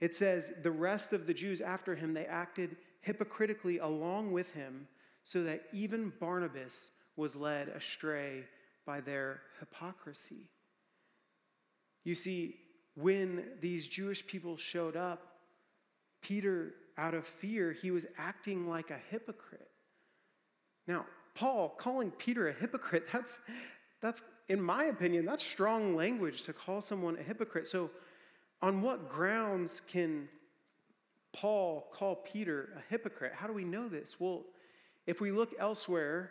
It 0.00 0.14
says, 0.14 0.52
the 0.62 0.70
rest 0.70 1.12
of 1.12 1.26
the 1.26 1.34
Jews 1.34 1.60
after 1.60 1.94
him, 1.94 2.12
they 2.12 2.26
acted 2.26 2.76
hypocritically 3.00 3.78
along 3.78 4.32
with 4.32 4.52
him, 4.52 4.88
so 5.22 5.42
that 5.44 5.64
even 5.72 6.12
Barnabas 6.20 6.90
was 7.16 7.34
led 7.34 7.68
astray 7.68 8.44
by 8.84 9.00
their 9.00 9.40
hypocrisy. 9.58 10.50
You 12.06 12.14
see, 12.14 12.54
when 12.94 13.42
these 13.60 13.88
Jewish 13.88 14.24
people 14.24 14.56
showed 14.56 14.94
up, 14.94 15.26
Peter, 16.22 16.72
out 16.96 17.14
of 17.14 17.26
fear, 17.26 17.72
he 17.72 17.90
was 17.90 18.06
acting 18.16 18.68
like 18.68 18.92
a 18.92 18.98
hypocrite. 19.10 19.68
Now, 20.86 21.04
Paul 21.34 21.68
calling 21.68 22.12
Peter 22.12 22.46
a 22.46 22.52
hypocrite, 22.52 23.08
that's, 23.12 23.40
that's, 24.00 24.22
in 24.48 24.62
my 24.62 24.84
opinion, 24.84 25.26
that's 25.26 25.42
strong 25.42 25.96
language 25.96 26.44
to 26.44 26.52
call 26.52 26.80
someone 26.80 27.18
a 27.18 27.24
hypocrite. 27.24 27.66
So, 27.66 27.90
on 28.62 28.82
what 28.82 29.08
grounds 29.08 29.82
can 29.88 30.28
Paul 31.32 31.88
call 31.92 32.14
Peter 32.14 32.68
a 32.76 32.88
hypocrite? 32.88 33.32
How 33.34 33.48
do 33.48 33.52
we 33.52 33.64
know 33.64 33.88
this? 33.88 34.20
Well, 34.20 34.44
if 35.08 35.20
we 35.20 35.32
look 35.32 35.54
elsewhere 35.58 36.30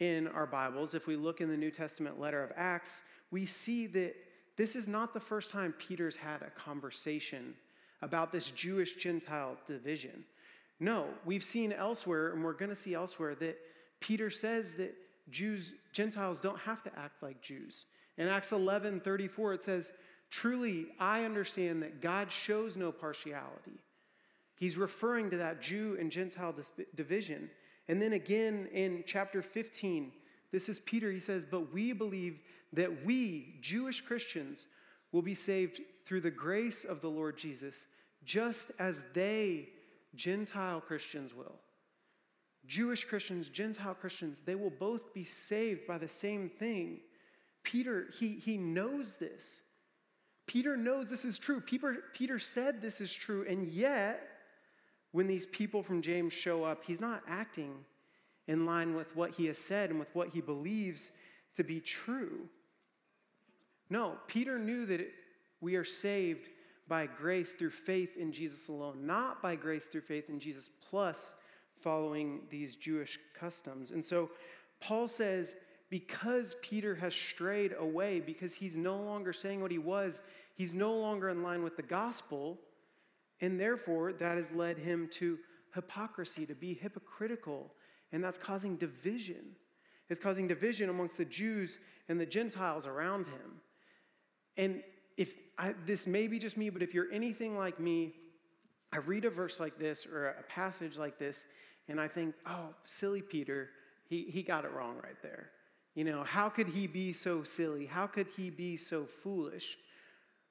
in 0.00 0.26
our 0.26 0.48
Bibles, 0.48 0.94
if 0.94 1.06
we 1.06 1.14
look 1.14 1.40
in 1.40 1.48
the 1.48 1.56
New 1.56 1.70
Testament 1.70 2.18
letter 2.18 2.42
of 2.42 2.50
Acts, 2.56 3.02
we 3.30 3.46
see 3.46 3.86
that 3.86 4.16
this 4.62 4.76
is 4.76 4.86
not 4.86 5.12
the 5.12 5.18
first 5.18 5.50
time 5.50 5.74
Peter's 5.76 6.14
had 6.14 6.40
a 6.40 6.50
conversation 6.50 7.52
about 8.00 8.30
this 8.30 8.48
Jewish 8.52 8.94
Gentile 8.94 9.56
division. 9.66 10.24
No, 10.78 11.06
we've 11.24 11.42
seen 11.42 11.72
elsewhere, 11.72 12.30
and 12.32 12.44
we're 12.44 12.52
going 12.52 12.68
to 12.68 12.76
see 12.76 12.94
elsewhere, 12.94 13.34
that 13.34 13.58
Peter 13.98 14.30
says 14.30 14.74
that 14.74 14.94
Jews, 15.32 15.74
Gentiles 15.92 16.40
don't 16.40 16.60
have 16.60 16.80
to 16.84 16.96
act 16.96 17.24
like 17.24 17.42
Jews. 17.42 17.86
In 18.18 18.28
Acts 18.28 18.52
11 18.52 19.00
34, 19.00 19.54
it 19.54 19.64
says, 19.64 19.90
Truly, 20.30 20.86
I 21.00 21.24
understand 21.24 21.82
that 21.82 22.00
God 22.00 22.30
shows 22.30 22.76
no 22.76 22.92
partiality. 22.92 23.80
He's 24.54 24.76
referring 24.76 25.28
to 25.30 25.38
that 25.38 25.60
Jew 25.60 25.96
and 25.98 26.08
Gentile 26.08 26.54
division. 26.94 27.50
And 27.88 28.00
then 28.00 28.12
again 28.12 28.68
in 28.72 29.02
chapter 29.08 29.42
15, 29.42 30.12
this 30.52 30.68
is 30.68 30.78
Peter. 30.78 31.10
He 31.10 31.18
says, 31.18 31.44
But 31.44 31.72
we 31.72 31.92
believe 31.92 32.38
that 32.72 33.04
we, 33.04 33.58
Jewish 33.60 34.00
Christians, 34.00 34.66
will 35.12 35.22
be 35.22 35.34
saved 35.34 35.80
through 36.04 36.20
the 36.20 36.30
grace 36.30 36.84
of 36.84 37.00
the 37.00 37.10
Lord 37.10 37.36
Jesus, 37.36 37.86
just 38.24 38.72
as 38.78 39.04
they, 39.12 39.68
Gentile 40.14 40.80
Christians, 40.80 41.34
will. 41.34 41.60
Jewish 42.66 43.04
Christians, 43.04 43.48
Gentile 43.48 43.94
Christians, 43.94 44.40
they 44.44 44.54
will 44.54 44.70
both 44.70 45.12
be 45.12 45.24
saved 45.24 45.86
by 45.86 45.98
the 45.98 46.08
same 46.08 46.48
thing. 46.48 47.00
Peter, 47.62 48.08
he, 48.18 48.34
he 48.34 48.56
knows 48.56 49.16
this. 49.16 49.60
Peter 50.46 50.76
knows 50.76 51.08
this 51.08 51.24
is 51.24 51.38
true. 51.38 51.60
Peter, 51.60 51.98
Peter 52.14 52.38
said 52.38 52.80
this 52.80 53.00
is 53.00 53.12
true, 53.12 53.44
and 53.48 53.66
yet, 53.66 54.28
when 55.12 55.26
these 55.26 55.46
people 55.46 55.82
from 55.82 56.02
James 56.02 56.32
show 56.32 56.64
up, 56.64 56.84
he's 56.84 57.00
not 57.00 57.22
acting 57.28 57.74
in 58.48 58.66
line 58.66 58.94
with 58.94 59.14
what 59.14 59.32
he 59.32 59.46
has 59.46 59.58
said 59.58 59.90
and 59.90 59.98
with 59.98 60.12
what 60.14 60.28
he 60.28 60.40
believes 60.40 61.12
to 61.54 61.62
be 61.62 61.80
true. 61.80 62.48
No, 63.90 64.16
Peter 64.26 64.58
knew 64.58 64.86
that 64.86 65.00
it, 65.00 65.12
we 65.60 65.76
are 65.76 65.84
saved 65.84 66.48
by 66.88 67.06
grace 67.06 67.52
through 67.52 67.70
faith 67.70 68.16
in 68.16 68.32
Jesus 68.32 68.68
alone, 68.68 69.06
not 69.06 69.40
by 69.42 69.56
grace 69.56 69.86
through 69.86 70.00
faith 70.02 70.28
in 70.28 70.40
Jesus 70.40 70.68
plus 70.90 71.34
following 71.78 72.42
these 72.50 72.76
Jewish 72.76 73.18
customs. 73.38 73.90
And 73.90 74.04
so 74.04 74.30
Paul 74.80 75.08
says, 75.08 75.56
because 75.90 76.56
Peter 76.62 76.94
has 76.94 77.14
strayed 77.14 77.74
away, 77.78 78.20
because 78.20 78.54
he's 78.54 78.76
no 78.76 78.96
longer 78.96 79.32
saying 79.32 79.60
what 79.60 79.70
he 79.70 79.78
was, 79.78 80.22
he's 80.54 80.74
no 80.74 80.94
longer 80.94 81.28
in 81.28 81.42
line 81.42 81.62
with 81.62 81.76
the 81.76 81.82
gospel, 81.82 82.58
and 83.40 83.60
therefore 83.60 84.12
that 84.12 84.36
has 84.36 84.50
led 84.52 84.78
him 84.78 85.08
to 85.12 85.38
hypocrisy, 85.74 86.46
to 86.46 86.54
be 86.54 86.74
hypocritical, 86.74 87.72
and 88.12 88.22
that's 88.22 88.38
causing 88.38 88.76
division. 88.76 89.56
It's 90.08 90.20
causing 90.20 90.46
division 90.46 90.90
amongst 90.90 91.16
the 91.16 91.24
Jews 91.24 91.78
and 92.08 92.20
the 92.20 92.26
Gentiles 92.26 92.86
around 92.86 93.26
him. 93.26 93.60
And 94.56 94.82
if 95.16 95.34
I, 95.58 95.74
this 95.86 96.06
may 96.06 96.26
be 96.26 96.38
just 96.38 96.56
me, 96.56 96.70
but 96.70 96.82
if 96.82 96.94
you're 96.94 97.12
anything 97.12 97.56
like 97.56 97.78
me, 97.78 98.14
I 98.92 98.98
read 98.98 99.24
a 99.24 99.30
verse 99.30 99.58
like 99.58 99.78
this 99.78 100.06
or 100.06 100.28
a 100.28 100.42
passage 100.44 100.96
like 100.96 101.18
this, 101.18 101.44
and 101.88 102.00
I 102.00 102.08
think, 102.08 102.34
oh, 102.46 102.74
silly 102.84 103.22
Peter, 103.22 103.70
he, 104.08 104.24
he 104.24 104.42
got 104.42 104.64
it 104.64 104.72
wrong 104.72 104.96
right 105.02 105.20
there. 105.22 105.50
You 105.94 106.04
know, 106.04 106.24
how 106.24 106.48
could 106.48 106.68
he 106.68 106.86
be 106.86 107.12
so 107.12 107.42
silly? 107.42 107.86
How 107.86 108.06
could 108.06 108.26
he 108.36 108.50
be 108.50 108.76
so 108.76 109.04
foolish? 109.04 109.76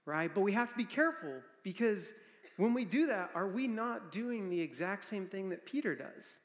Right? 0.06 0.34
But 0.34 0.42
we 0.42 0.52
have 0.54 0.70
to 0.70 0.76
be 0.76 0.84
careful 0.84 1.42
because 1.64 2.14
when 2.58 2.74
we 2.74 2.86
do 2.86 3.08
that, 3.08 3.32
are 3.34 3.48
we 3.48 3.68
not 3.68 4.12
doing 4.12 4.50
the 4.50 4.60
exact 4.60 5.04
same 5.06 5.26
thing 5.26 5.50
that 5.50 5.66
Peter 5.66 5.96
does? 5.96 6.38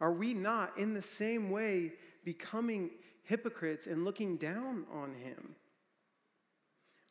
Are 0.00 0.12
we 0.12 0.32
not, 0.32 0.78
in 0.78 0.94
the 0.94 1.02
same 1.02 1.50
way, 1.50 1.92
becoming 2.24 2.90
hypocrites 3.24 3.86
and 3.86 4.04
looking 4.04 4.36
down 4.36 4.86
on 4.92 5.14
him? 5.14 5.54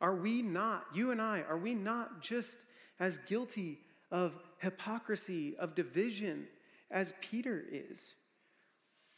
Are 0.00 0.14
we 0.14 0.42
not, 0.42 0.86
you 0.94 1.10
and 1.10 1.20
I, 1.20 1.42
are 1.48 1.58
we 1.58 1.74
not 1.74 2.22
just 2.22 2.64
as 2.98 3.18
guilty 3.18 3.78
of 4.10 4.36
hypocrisy, 4.58 5.56
of 5.58 5.74
division, 5.74 6.46
as 6.90 7.14
Peter 7.20 7.64
is? 7.70 8.14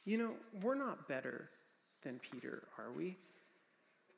You 0.05 0.19
know, 0.19 0.33
we're 0.61 0.75
not 0.75 1.09
better 1.09 1.49
than 2.03 2.19
Peter, 2.19 2.65
are 2.79 2.93
we? 2.93 3.17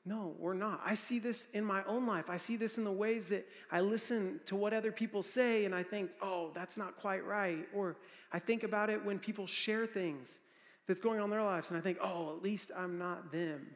No, 0.06 0.34
we're 0.38 0.54
not. 0.54 0.80
I 0.84 0.94
see 0.94 1.18
this 1.18 1.48
in 1.54 1.64
my 1.64 1.82
own 1.84 2.06
life. 2.06 2.28
I 2.28 2.36
see 2.36 2.56
this 2.56 2.76
in 2.76 2.84
the 2.84 2.92
ways 2.92 3.24
that 3.26 3.46
I 3.70 3.80
listen 3.80 4.40
to 4.46 4.56
what 4.56 4.74
other 4.74 4.92
people 4.92 5.22
say 5.22 5.64
and 5.64 5.74
I 5.74 5.82
think, 5.82 6.10
oh, 6.20 6.50
that's 6.54 6.76
not 6.76 6.96
quite 6.96 7.24
right. 7.24 7.66
Or 7.74 7.96
I 8.30 8.38
think 8.38 8.64
about 8.64 8.90
it 8.90 9.02
when 9.02 9.18
people 9.18 9.46
share 9.46 9.86
things 9.86 10.40
that's 10.86 11.00
going 11.00 11.20
on 11.20 11.24
in 11.24 11.30
their 11.30 11.42
lives 11.42 11.70
and 11.70 11.78
I 11.78 11.80
think, 11.80 11.98
oh, 12.02 12.36
at 12.36 12.42
least 12.42 12.70
I'm 12.76 12.98
not 12.98 13.32
them. 13.32 13.66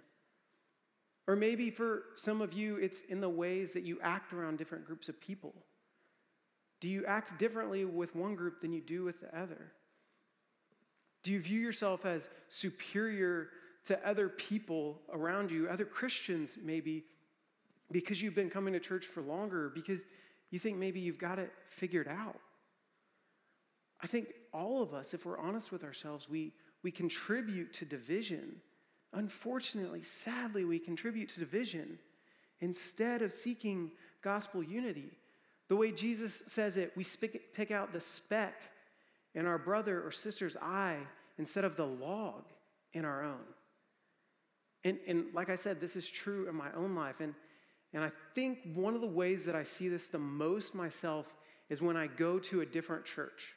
Or 1.28 1.36
maybe 1.36 1.70
for 1.70 2.04
some 2.14 2.40
of 2.40 2.54
you, 2.54 2.76
it's 2.76 3.02
in 3.02 3.20
the 3.20 3.28
ways 3.28 3.72
that 3.72 3.82
you 3.82 3.98
act 4.02 4.32
around 4.32 4.56
different 4.56 4.86
groups 4.86 5.10
of 5.10 5.20
people. 5.20 5.54
Do 6.80 6.88
you 6.88 7.04
act 7.04 7.38
differently 7.38 7.84
with 7.84 8.16
one 8.16 8.34
group 8.34 8.62
than 8.62 8.72
you 8.72 8.80
do 8.80 9.04
with 9.04 9.20
the 9.20 9.38
other? 9.38 9.72
Do 11.22 11.30
you 11.30 11.40
view 11.40 11.60
yourself 11.60 12.06
as 12.06 12.30
superior 12.48 13.50
to 13.84 14.08
other 14.08 14.30
people 14.30 15.02
around 15.12 15.50
you, 15.50 15.68
other 15.68 15.84
Christians 15.84 16.56
maybe, 16.62 17.04
because 17.92 18.22
you've 18.22 18.34
been 18.34 18.50
coming 18.50 18.72
to 18.72 18.80
church 18.80 19.04
for 19.04 19.20
longer, 19.20 19.70
because 19.74 20.06
you 20.50 20.58
think 20.58 20.78
maybe 20.78 20.98
you've 20.98 21.18
got 21.18 21.38
it 21.38 21.52
figured 21.66 22.08
out? 22.08 22.40
I 24.00 24.06
think 24.06 24.28
all 24.54 24.80
of 24.80 24.94
us, 24.94 25.12
if 25.12 25.26
we're 25.26 25.38
honest 25.38 25.72
with 25.72 25.84
ourselves, 25.84 26.26
we, 26.26 26.54
we 26.82 26.90
contribute 26.90 27.74
to 27.74 27.84
division 27.84 28.62
Unfortunately, 29.12 30.02
sadly, 30.02 30.64
we 30.64 30.78
contribute 30.78 31.28
to 31.30 31.40
division 31.40 31.98
instead 32.60 33.22
of 33.22 33.32
seeking 33.32 33.90
gospel 34.22 34.62
unity. 34.62 35.10
The 35.68 35.76
way 35.76 35.92
Jesus 35.92 36.42
says 36.46 36.76
it, 36.76 36.92
we 36.96 37.04
pick 37.54 37.70
out 37.70 37.92
the 37.92 38.00
speck 38.00 38.54
in 39.34 39.46
our 39.46 39.58
brother 39.58 40.02
or 40.02 40.10
sister's 40.10 40.56
eye 40.56 40.98
instead 41.38 41.64
of 41.64 41.76
the 41.76 41.86
log 41.86 42.44
in 42.92 43.04
our 43.04 43.22
own. 43.24 43.44
And, 44.84 44.98
and 45.06 45.26
like 45.34 45.50
I 45.50 45.56
said, 45.56 45.80
this 45.80 45.96
is 45.96 46.08
true 46.08 46.48
in 46.48 46.54
my 46.54 46.72
own 46.74 46.94
life. 46.94 47.20
And, 47.20 47.34
and 47.92 48.04
I 48.04 48.10
think 48.34 48.60
one 48.74 48.94
of 48.94 49.00
the 49.00 49.06
ways 49.06 49.44
that 49.44 49.54
I 49.54 49.62
see 49.62 49.88
this 49.88 50.06
the 50.06 50.18
most 50.18 50.74
myself 50.74 51.34
is 51.68 51.82
when 51.82 51.96
I 51.96 52.06
go 52.06 52.38
to 52.38 52.60
a 52.60 52.66
different 52.66 53.04
church, 53.04 53.54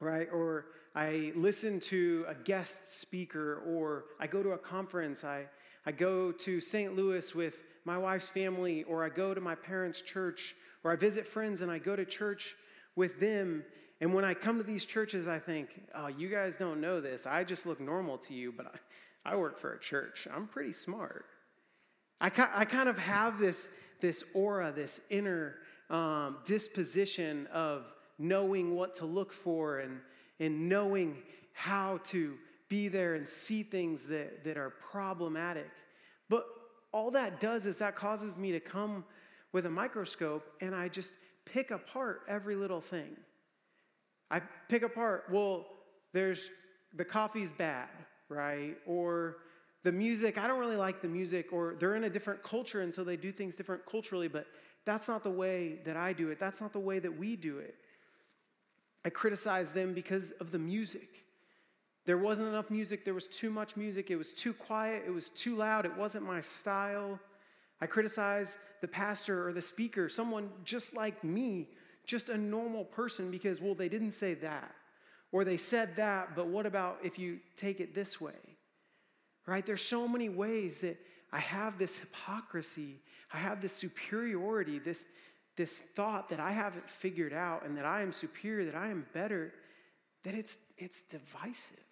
right? 0.00 0.28
Or 0.32 0.66
I 0.94 1.32
listen 1.34 1.80
to 1.80 2.24
a 2.28 2.34
guest 2.34 3.00
speaker, 3.00 3.62
or 3.66 4.04
I 4.20 4.28
go 4.28 4.42
to 4.42 4.50
a 4.50 4.58
conference, 4.58 5.24
I, 5.24 5.46
I 5.84 5.92
go 5.92 6.30
to 6.30 6.60
St. 6.60 6.94
Louis 6.94 7.34
with 7.34 7.64
my 7.84 7.98
wife's 7.98 8.30
family, 8.30 8.84
or 8.84 9.04
I 9.04 9.08
go 9.08 9.34
to 9.34 9.40
my 9.40 9.56
parents' 9.56 10.00
church, 10.00 10.54
or 10.84 10.92
I 10.92 10.96
visit 10.96 11.26
friends 11.26 11.62
and 11.62 11.70
I 11.70 11.78
go 11.78 11.96
to 11.96 12.04
church 12.04 12.54
with 12.94 13.18
them. 13.18 13.64
And 14.00 14.14
when 14.14 14.24
I 14.24 14.34
come 14.34 14.58
to 14.58 14.62
these 14.62 14.84
churches, 14.84 15.26
I 15.26 15.40
think, 15.40 15.82
oh, 15.96 16.06
you 16.06 16.28
guys 16.28 16.56
don't 16.56 16.80
know 16.80 17.00
this. 17.00 17.26
I 17.26 17.42
just 17.42 17.66
look 17.66 17.80
normal 17.80 18.16
to 18.18 18.34
you, 18.34 18.52
but 18.56 18.66
I, 18.66 19.32
I 19.32 19.36
work 19.36 19.58
for 19.58 19.72
a 19.72 19.80
church. 19.80 20.28
I'm 20.32 20.46
pretty 20.46 20.72
smart. 20.72 21.24
I, 22.20 22.26
I 22.54 22.64
kind 22.64 22.88
of 22.88 22.98
have 22.98 23.38
this, 23.38 23.68
this 24.00 24.22
aura, 24.32 24.72
this 24.72 25.00
inner 25.10 25.56
um, 25.90 26.38
disposition 26.44 27.48
of 27.52 27.84
knowing 28.18 28.76
what 28.76 28.94
to 28.96 29.06
look 29.06 29.32
for 29.32 29.80
and 29.80 29.98
and 30.40 30.68
knowing 30.68 31.16
how 31.52 32.00
to 32.04 32.34
be 32.68 32.88
there 32.88 33.14
and 33.14 33.28
see 33.28 33.62
things 33.62 34.06
that, 34.08 34.44
that 34.44 34.56
are 34.56 34.70
problematic. 34.70 35.70
But 36.28 36.46
all 36.92 37.10
that 37.12 37.40
does 37.40 37.66
is 37.66 37.78
that 37.78 37.94
causes 37.94 38.36
me 38.36 38.52
to 38.52 38.60
come 38.60 39.04
with 39.52 39.66
a 39.66 39.70
microscope 39.70 40.44
and 40.60 40.74
I 40.74 40.88
just 40.88 41.12
pick 41.44 41.70
apart 41.70 42.22
every 42.28 42.56
little 42.56 42.80
thing. 42.80 43.16
I 44.30 44.40
pick 44.68 44.82
apart, 44.82 45.24
well, 45.30 45.66
there's 46.12 46.50
the 46.94 47.04
coffee's 47.04 47.52
bad, 47.52 47.88
right? 48.28 48.76
Or 48.86 49.36
the 49.82 49.92
music, 49.92 50.38
I 50.38 50.48
don't 50.48 50.58
really 50.58 50.76
like 50.76 51.02
the 51.02 51.08
music, 51.08 51.52
or 51.52 51.76
they're 51.78 51.94
in 51.94 52.04
a 52.04 52.10
different 52.10 52.42
culture 52.42 52.80
and 52.80 52.92
so 52.92 53.04
they 53.04 53.16
do 53.16 53.30
things 53.30 53.54
different 53.54 53.84
culturally, 53.86 54.28
but 54.28 54.46
that's 54.84 55.08
not 55.08 55.22
the 55.22 55.30
way 55.30 55.80
that 55.84 55.96
I 55.96 56.12
do 56.12 56.30
it. 56.30 56.40
That's 56.40 56.60
not 56.60 56.72
the 56.72 56.80
way 56.80 56.98
that 56.98 57.16
we 57.16 57.36
do 57.36 57.58
it. 57.58 57.76
I 59.04 59.10
criticized 59.10 59.74
them 59.74 59.92
because 59.92 60.30
of 60.32 60.50
the 60.50 60.58
music. 60.58 61.24
There 62.06 62.18
wasn't 62.18 62.48
enough 62.48 62.70
music, 62.70 63.04
there 63.04 63.14
was 63.14 63.26
too 63.26 63.50
much 63.50 63.76
music, 63.76 64.10
it 64.10 64.16
was 64.16 64.32
too 64.32 64.52
quiet, 64.52 65.04
it 65.06 65.10
was 65.10 65.30
too 65.30 65.54
loud, 65.54 65.86
it 65.86 65.96
wasn't 65.96 66.26
my 66.26 66.40
style. 66.40 67.18
I 67.80 67.86
criticized 67.86 68.56
the 68.82 68.88
pastor 68.88 69.46
or 69.46 69.52
the 69.52 69.62
speaker, 69.62 70.08
someone 70.08 70.50
just 70.64 70.94
like 70.94 71.24
me, 71.24 71.68
just 72.06 72.28
a 72.28 72.36
normal 72.36 72.84
person, 72.84 73.30
because, 73.30 73.60
well, 73.60 73.74
they 73.74 73.88
didn't 73.88 74.10
say 74.10 74.34
that. 74.34 74.74
Or 75.32 75.44
they 75.44 75.56
said 75.56 75.96
that, 75.96 76.36
but 76.36 76.46
what 76.48 76.66
about 76.66 76.98
if 77.02 77.18
you 77.18 77.40
take 77.56 77.80
it 77.80 77.94
this 77.94 78.20
way? 78.20 78.32
Right? 79.46 79.64
There's 79.64 79.82
so 79.82 80.06
many 80.06 80.28
ways 80.28 80.80
that 80.82 80.98
I 81.32 81.40
have 81.40 81.78
this 81.78 81.98
hypocrisy, 81.98 83.00
I 83.32 83.38
have 83.38 83.60
this 83.60 83.72
superiority, 83.72 84.78
this, 84.78 85.06
this 85.56 85.78
thought 85.78 86.30
that 86.30 86.40
I 86.40 86.52
haven't 86.52 86.88
figured 86.88 87.32
out 87.32 87.64
and 87.64 87.76
that 87.76 87.84
I 87.84 88.02
am 88.02 88.12
superior, 88.12 88.64
that 88.66 88.74
I 88.74 88.88
am 88.88 89.06
better, 89.12 89.52
that 90.24 90.34
it's, 90.34 90.58
it's 90.78 91.02
divisive. 91.02 91.78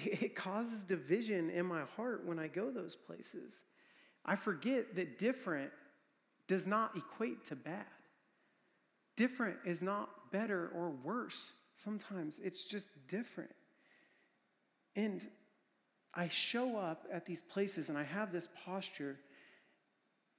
It 0.00 0.36
causes 0.36 0.84
division 0.84 1.50
in 1.50 1.66
my 1.66 1.82
heart 1.96 2.24
when 2.24 2.38
I 2.38 2.46
go 2.46 2.70
those 2.70 2.94
places. 2.94 3.64
I 4.24 4.36
forget 4.36 4.94
that 4.94 5.18
different 5.18 5.72
does 6.46 6.68
not 6.68 6.96
equate 6.96 7.44
to 7.46 7.56
bad. 7.56 7.84
Different 9.16 9.56
is 9.64 9.82
not 9.82 10.08
better 10.30 10.70
or 10.72 10.90
worse. 10.90 11.52
Sometimes 11.74 12.38
it's 12.38 12.68
just 12.68 12.88
different. 13.08 13.50
And 14.94 15.20
I 16.14 16.28
show 16.28 16.76
up 16.76 17.06
at 17.12 17.26
these 17.26 17.40
places 17.40 17.88
and 17.88 17.98
I 17.98 18.04
have 18.04 18.32
this 18.32 18.48
posture 18.64 19.16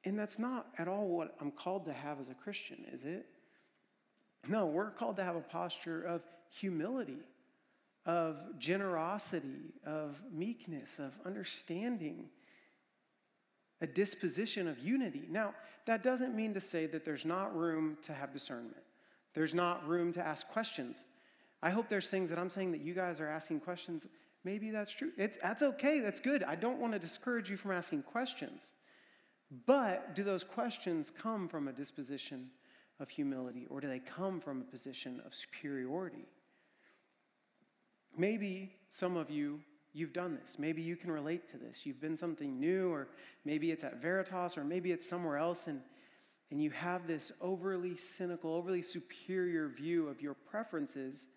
and 0.05 0.17
that's 0.17 0.39
not 0.39 0.67
at 0.77 0.87
all 0.87 1.07
what 1.07 1.35
I'm 1.41 1.51
called 1.51 1.85
to 1.85 1.93
have 1.93 2.19
as 2.19 2.29
a 2.29 2.33
Christian, 2.33 2.85
is 2.91 3.05
it? 3.05 3.25
No, 4.47 4.65
we're 4.65 4.91
called 4.91 5.17
to 5.17 5.23
have 5.23 5.35
a 5.35 5.41
posture 5.41 6.01
of 6.01 6.21
humility, 6.49 7.19
of 8.05 8.37
generosity, 8.57 9.73
of 9.85 10.21
meekness, 10.31 10.99
of 10.99 11.17
understanding, 11.25 12.29
a 13.81 13.87
disposition 13.87 14.67
of 14.67 14.79
unity. 14.79 15.23
Now, 15.29 15.53
that 15.85 16.03
doesn't 16.03 16.35
mean 16.35 16.53
to 16.53 16.61
say 16.61 16.85
that 16.87 17.03
there's 17.03 17.25
not 17.25 17.55
room 17.55 17.97
to 18.03 18.13
have 18.13 18.31
discernment, 18.31 18.77
there's 19.33 19.53
not 19.53 19.87
room 19.87 20.13
to 20.13 20.25
ask 20.25 20.47
questions. 20.47 21.03
I 21.61 21.71
hope 21.71 21.89
there's 21.89 22.09
things 22.09 22.29
that 22.29 22.39
I'm 22.39 22.49
saying 22.49 22.71
that 22.71 22.81
you 22.81 22.93
guys 22.93 23.19
are 23.19 23.27
asking 23.27 23.59
questions. 23.59 24.07
Maybe 24.45 24.71
that's 24.71 24.93
true. 24.93 25.11
It's, 25.17 25.37
that's 25.43 25.61
okay. 25.61 25.99
That's 25.99 26.21
good. 26.21 26.41
I 26.43 26.55
don't 26.55 26.79
want 26.79 26.93
to 26.93 26.99
discourage 26.99 27.49
you 27.49 27.57
from 27.57 27.71
asking 27.71 28.03
questions. 28.03 28.71
But 29.65 30.15
do 30.15 30.23
those 30.23 30.43
questions 30.43 31.11
come 31.11 31.47
from 31.47 31.67
a 31.67 31.73
disposition 31.73 32.49
of 32.99 33.09
humility 33.09 33.65
or 33.69 33.81
do 33.81 33.87
they 33.87 33.99
come 33.99 34.39
from 34.39 34.61
a 34.61 34.63
position 34.65 35.21
of 35.25 35.33
superiority? 35.33 36.25
Maybe 38.17 38.75
some 38.89 39.17
of 39.17 39.29
you, 39.29 39.61
you've 39.93 40.13
done 40.13 40.37
this. 40.39 40.57
Maybe 40.59 40.81
you 40.81 40.95
can 40.95 41.11
relate 41.11 41.49
to 41.49 41.57
this. 41.57 41.85
You've 41.85 42.01
been 42.01 42.17
something 42.17 42.59
new, 42.59 42.91
or 42.91 43.07
maybe 43.45 43.71
it's 43.71 43.83
at 43.83 44.01
Veritas, 44.01 44.57
or 44.57 44.63
maybe 44.63 44.91
it's 44.91 45.07
somewhere 45.07 45.37
else, 45.37 45.67
and, 45.67 45.81
and 46.51 46.61
you 46.61 46.69
have 46.71 47.07
this 47.07 47.31
overly 47.39 47.95
cynical, 47.95 48.53
overly 48.53 48.81
superior 48.81 49.67
view 49.67 50.07
of 50.07 50.21
your 50.21 50.33
preferences 50.33 51.27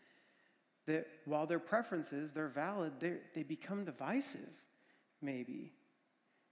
that 0.87 1.07
while 1.27 1.47
they're 1.47 1.61
preferences, 1.61 2.33
they're 2.33 2.49
valid, 2.49 2.93
they're, 2.99 3.21
they 3.35 3.43
become 3.43 3.85
divisive, 3.85 4.51
maybe. 5.21 5.73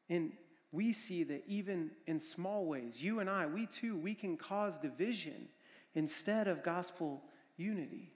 And 0.09 0.33
we 0.73 0.93
see 0.93 1.25
that 1.25 1.45
even 1.47 1.91
in 2.07 2.21
small 2.21 2.65
ways, 2.65 3.03
you 3.03 3.21
and 3.21 3.29
I, 3.29 3.47
we 3.47 3.67
too, 3.67 3.97
we 3.97 4.15
can 4.15 4.37
cause 4.37 4.79
division 4.79 5.49
instead 5.95 6.47
of 6.47 6.63
gospel 6.63 7.23
unity. 7.57 8.13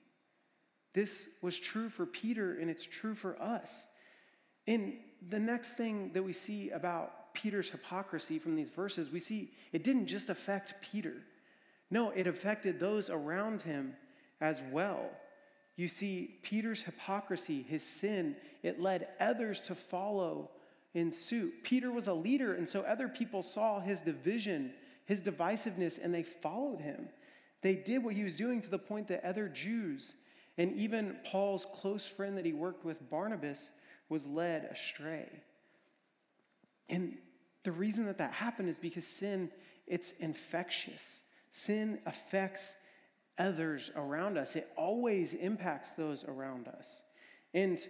This 0.93 1.29
was 1.43 1.59
true 1.59 1.89
for 1.89 2.07
Peter 2.07 2.59
and 2.61 2.71
it's 2.71 2.85
true 2.85 3.15
for 3.15 3.41
us. 3.43 3.89
And 4.67 4.95
the 5.29 5.41
next 5.41 5.73
thing 5.73 6.13
that 6.13 6.23
we 6.23 6.33
see 6.33 6.71
about 6.71 7.35
Peter's 7.35 7.69
hypocrisy 7.69 8.39
from 8.39 8.55
these 8.55 8.71
verses, 8.71 9.11
we 9.11 9.19
see 9.19 9.51
it 9.73 9.83
didn't 9.83 10.07
just 10.07 10.31
affect 10.31 10.77
Peter. 10.81 11.15
No, 11.91 12.11
it 12.11 12.27
affected 12.27 12.79
those 12.79 13.11
around 13.11 13.63
him 13.63 13.97
as 14.41 14.63
well. 14.71 15.11
You 15.77 15.89
see, 15.89 16.39
Peter's 16.43 16.83
hypocrisy, 16.83 17.63
his 17.63 17.83
sin, 17.83 18.37
it 18.63 18.81
led 18.81 19.09
others 19.19 19.61
to 19.63 19.75
follow 19.75 20.51
in 20.95 21.11
suit. 21.11 21.63
Peter 21.63 21.91
was 21.91 22.07
a 22.07 22.15
leader, 22.15 22.55
and 22.55 22.69
so 22.69 22.83
other 22.83 23.09
people 23.09 23.43
saw 23.43 23.81
his 23.81 24.01
division, 24.01 24.73
his 25.05 25.23
divisiveness, 25.23 26.03
and 26.03 26.15
they 26.15 26.23
followed 26.23 26.81
him. 26.81 27.09
They 27.63 27.75
did 27.77 28.05
what 28.05 28.15
he 28.15 28.25
was 28.25 28.37
doing 28.37 28.63
to 28.63 28.71
the 28.71 28.79
point 28.79 29.09
that 29.09 29.25
other 29.25 29.49
Jews 29.49 30.15
and 30.57 30.73
even 30.75 31.17
Paul's 31.25 31.67
close 31.73 32.07
friend 32.07 32.39
that 32.39 32.45
he 32.45 32.53
worked 32.53 32.85
with, 32.85 33.11
Barnabas, 33.11 33.71
was 34.09 34.27
led 34.27 34.65
astray. 34.65 35.29
And 36.89 37.17
the 37.65 37.73
reason 37.73 38.07
that 38.07 38.19
that 38.19 38.33
happened 38.33 38.69
is 38.69 38.79
because 38.79 39.07
sin, 39.07 39.51
it's 39.87 40.13
infectious. 40.13 41.23
Sin 41.51 41.99
affects 42.07 42.75
others 43.39 43.91
around 43.97 44.39
us. 44.39 44.55
It 44.55 44.69
always 44.77 45.35
impacts 45.35 45.93
those 45.93 46.25
around 46.25 46.69
us. 46.69 47.03
And 47.53 47.81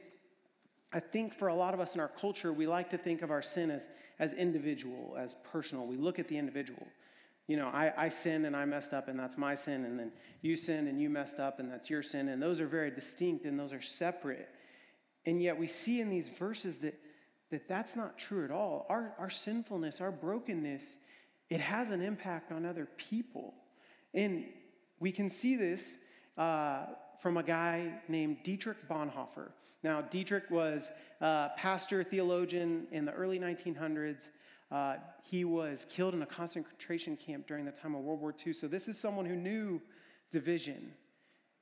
I 0.95 1.01
think 1.01 1.35
for 1.35 1.49
a 1.49 1.55
lot 1.55 1.75
of 1.75 1.81
us 1.81 1.97
in 1.97 2.01
our 2.01 2.09
culture, 2.09 2.53
we 2.53 2.69
like 2.69 2.91
to 2.91 2.99
think 2.99 3.23
of 3.23 3.33
our 3.33 3.43
sin 3.43 3.73
as, 3.73 3.89
as 4.21 4.33
individual, 4.33 5.17
as 5.19 5.35
personal. 5.51 5.87
We 5.87 5.97
look 5.97 6.21
at 6.21 6.29
the 6.29 6.39
individual. 6.39 6.87
You 7.49 7.57
know, 7.57 7.67
I, 7.67 7.93
I 7.97 8.09
sinned 8.11 8.47
and 8.47 8.57
I 8.57 8.65
messed 8.65 8.95
up, 8.95 9.09
and 9.09 9.19
that's 9.19 9.37
my 9.37 9.57
sin. 9.57 9.85
And 9.85 9.99
then 9.99 10.13
you 10.41 10.55
sinned 10.55 10.87
and 10.87 11.01
you 11.01 11.11
messed 11.11 11.41
up, 11.41 11.59
and 11.59 11.69
that's 11.69 11.91
your 11.91 12.01
sin. 12.01 12.29
And 12.29 12.41
those 12.41 12.61
are 12.61 12.69
very 12.69 12.93
distinct 12.93 13.45
and 13.45 13.59
those 13.59 13.73
are 13.73 13.83
separate. 13.83 14.49
And 15.27 15.43
yet 15.43 15.59
we 15.59 15.67
see 15.67 16.01
in 16.01 16.11
these 16.11 16.29
verses 16.29 16.77
that, 16.79 16.95
that 17.51 17.67
that's 17.67 17.97
not 17.97 18.17
true 18.17 18.45
at 18.45 18.53
all. 18.53 18.87
Our, 18.89 19.15
our 19.19 19.31
sinfulness, 19.31 20.01
our 20.01 20.13
brokenness, 20.13 20.97
it 21.51 21.59
has 21.59 21.91
an 21.91 22.03
impact 22.03 22.53
on 22.53 22.65
other 22.65 22.89
people. 22.97 23.53
And 24.15 24.45
we 25.01 25.11
can 25.11 25.29
see 25.29 25.57
this 25.57 25.97
uh, 26.39 26.87
from 27.21 27.37
a 27.37 27.43
guy 27.43 28.01
named 28.09 28.39
Dietrich 28.43 28.89
Bonhoeffer. 28.89 29.51
Now, 29.83 30.01
Dietrich 30.01 30.51
was 30.51 30.91
a 31.21 31.51
pastor, 31.57 32.03
theologian 32.03 32.87
in 32.91 33.05
the 33.05 33.13
early 33.13 33.39
1900s. 33.39 34.29
Uh, 34.71 34.97
he 35.23 35.45
was 35.45 35.87
killed 35.91 36.15
in 36.15 36.23
a 36.23 36.27
concentration 36.27 37.17
camp 37.17 37.47
during 37.47 37.65
the 37.65 37.73
time 37.73 37.95
of 37.95 38.03
World 38.03 38.21
War 38.21 38.35
II. 38.47 38.53
So, 38.53 38.67
this 38.67 38.89
is 38.89 38.99
someone 38.99 39.27
who 39.27 39.37
knew 39.37 39.81
division, 40.31 40.93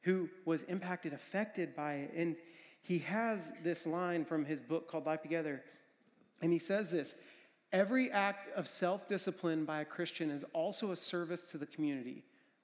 who 0.02 0.28
was 0.44 0.62
impacted, 0.64 1.12
affected 1.12 1.74
by 1.74 1.94
it. 1.94 2.12
And 2.16 2.36
he 2.80 2.98
has 3.00 3.52
this 3.62 3.86
line 3.86 4.24
from 4.24 4.44
his 4.44 4.60
book 4.60 4.88
called 4.88 5.06
Life 5.06 5.22
Together. 5.22 5.62
And 6.40 6.52
he 6.52 6.58
says 6.58 6.90
this 6.90 7.14
Every 7.72 8.10
act 8.10 8.54
of 8.56 8.68
self 8.68 9.08
discipline 9.08 9.64
by 9.64 9.80
a 9.80 9.84
Christian 9.84 10.30
is 10.30 10.44
also 10.52 10.90
a 10.90 10.96
service 10.96 11.50
to 11.50 11.58
the 11.58 11.66
community. 11.66 12.22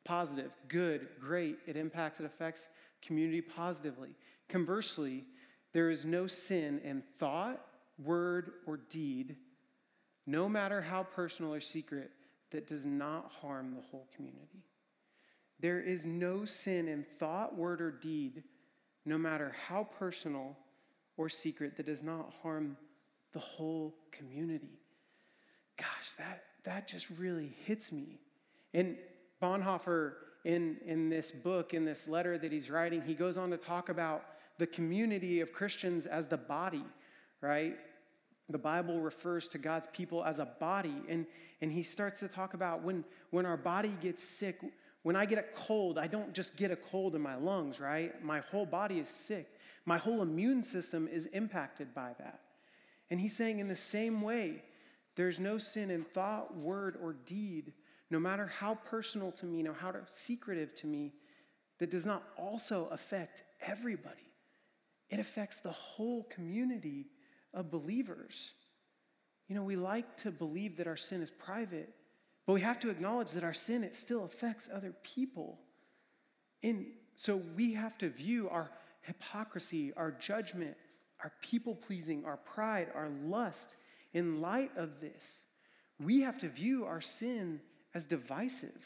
Positive, 0.09 0.51
good, 0.68 1.07
great. 1.21 1.59
It 1.66 1.77
impacts, 1.77 2.18
it 2.18 2.25
affects 2.25 2.68
community 3.03 3.42
positively. 3.42 4.09
Conversely, 4.49 5.25
there 5.75 5.90
is 5.90 6.07
no 6.07 6.27
sin 6.27 6.81
in 6.83 7.03
thought, 7.18 7.61
word, 8.03 8.53
or 8.66 8.79
deed 8.88 9.37
no 10.29 10.47
matter 10.47 10.83
how 10.83 11.03
personal 11.03 11.55
or 11.55 11.61
secret, 11.61 12.11
that 12.51 12.66
does 12.66 12.85
not 12.85 13.33
harm 13.40 13.75
the 13.75 13.81
whole 13.81 14.07
community. 14.14 14.62
There 15.59 15.81
is 15.81 16.05
no 16.05 16.44
sin 16.44 16.87
in 16.87 17.03
thought, 17.18 17.57
word, 17.57 17.81
or 17.81 17.90
deed, 17.90 18.44
no 19.07 19.16
matter 19.16 19.55
how 19.68 19.88
personal 19.99 20.55
or 21.16 21.31
secret, 21.31 21.79
that 21.79 21.87
does 21.87 22.03
not 22.03 22.35
harm 22.42 22.77
the 23.33 23.38
whole 23.38 23.94
community. 24.12 24.81
Gosh, 25.79 26.12
that, 26.18 26.44
that 26.64 26.87
just 26.88 27.09
really 27.18 27.53
hits 27.64 27.90
me. 27.90 28.21
And 28.75 28.99
Bonhoeffer, 29.42 30.14
in, 30.44 30.79
in 30.87 31.09
this 31.09 31.31
book, 31.31 31.74
in 31.74 31.85
this 31.85 32.09
letter 32.09 32.38
that 32.38 32.53
he's 32.53 32.70
writing, 32.70 33.03
he 33.03 33.14
goes 33.14 33.37
on 33.37 33.51
to 33.51 33.57
talk 33.57 33.88
about 33.88 34.24
the 34.59 34.66
community 34.66 35.40
of 35.40 35.53
Christians 35.53 36.07
as 36.07 36.27
the 36.27 36.37
body, 36.37 36.85
right? 37.40 37.77
the 38.51 38.59
Bible 38.59 39.01
refers 39.01 39.46
to 39.48 39.59
God's 39.59 39.87
people 39.92 40.24
as 40.24 40.38
a 40.38 40.46
body. 40.46 40.94
And, 41.09 41.27
and 41.61 41.70
he 41.70 41.83
starts 41.83 42.20
to 42.20 42.29
talk 42.29 42.55
about 42.55 42.83
when, 42.83 43.05
when 43.31 43.44
our 43.44 43.57
body 43.57 43.92
gets 44.01 44.22
sick, 44.22 44.59
when 45.03 45.16
I 45.16 45.27
get 45.27 45.38
a 45.38 45.44
cold, 45.55 45.98
I 45.98 46.07
don't 46.07 46.33
just 46.33 46.57
get 46.57 46.70
a 46.70 46.77
cold 46.77 47.14
in 47.14 47.20
my 47.20 47.35
lungs, 47.37 47.79
right? 47.79 48.22
My 48.24 48.40
whole 48.40 48.66
body 48.66 48.98
is 48.98 49.09
sick. 49.09 49.46
My 49.85 49.98
whole 49.98 50.22
immune 50.22 50.62
system 50.62 51.09
is 51.09 51.27
impacted 51.27 51.94
by 51.94 52.14
that. 52.18 52.40
And 53.11 53.20
he's 53.20 53.37
saying, 53.37 53.59
in 53.59 53.68
the 53.68 53.77
same 53.77 54.22
way, 54.22 54.62
there's 55.14 55.38
no 55.38 55.59
sin 55.59 55.90
in 55.90 56.05
thought, 56.05 56.57
word, 56.57 56.96
or 57.03 57.14
deed, 57.27 57.72
no 58.11 58.18
matter 58.18 58.47
how 58.47 58.75
personal 58.75 59.33
to 59.33 59.47
me, 59.47 59.62
no 59.62 59.73
how 59.73 59.92
secretive 60.07 60.75
to 60.77 60.87
me, 60.87 61.12
that 61.79 61.90
does 61.90 62.07
not 62.07 62.23
also 62.37 62.88
affect 62.90 63.44
everybody. 63.61 64.33
It 65.11 65.21
affects 65.21 65.61
the 65.61 65.71
whole 65.71 66.25
community 66.25 67.07
of 67.55 67.71
believers. 67.71 68.53
You 69.47 69.55
know, 69.55 69.62
we 69.62 69.77
like 69.77 70.16
to 70.18 70.31
believe 70.31 70.77
that 70.77 70.87
our 70.87 70.97
sin 70.97 71.23
is 71.23 71.31
private, 71.31 71.94
but 72.47 72.53
we 72.53 72.61
have 72.61 72.81
to 72.81 72.90
acknowledge 72.90 73.33
that 73.33 73.44
our 73.44 73.55
sin, 73.55 73.85
it 73.85 73.94
still 73.94 74.25
affects 74.25 74.68
other 74.73 74.94
people. 75.03 75.61
And 76.62 76.87
so 77.14 77.40
we 77.57 77.75
have 77.75 77.97
to 77.99 78.09
view 78.09 78.49
our 78.49 78.71
hypocrisy, 79.03 79.92
our 79.97 80.11
judgment, 80.12 80.77
our 81.23 81.33
people 81.42 81.75
pleasing, 81.75 82.25
our 82.25 82.37
pride, 82.37 82.88
our 82.94 83.09
lust 83.23 83.77
in 84.12 84.40
light 84.40 84.71
of 84.77 85.01
this. 85.01 85.42
We 86.01 86.21
have 86.21 86.38
to 86.40 86.49
view 86.49 86.85
our 86.85 87.01
sin 87.01 87.61
as 87.94 88.05
divisive. 88.05 88.85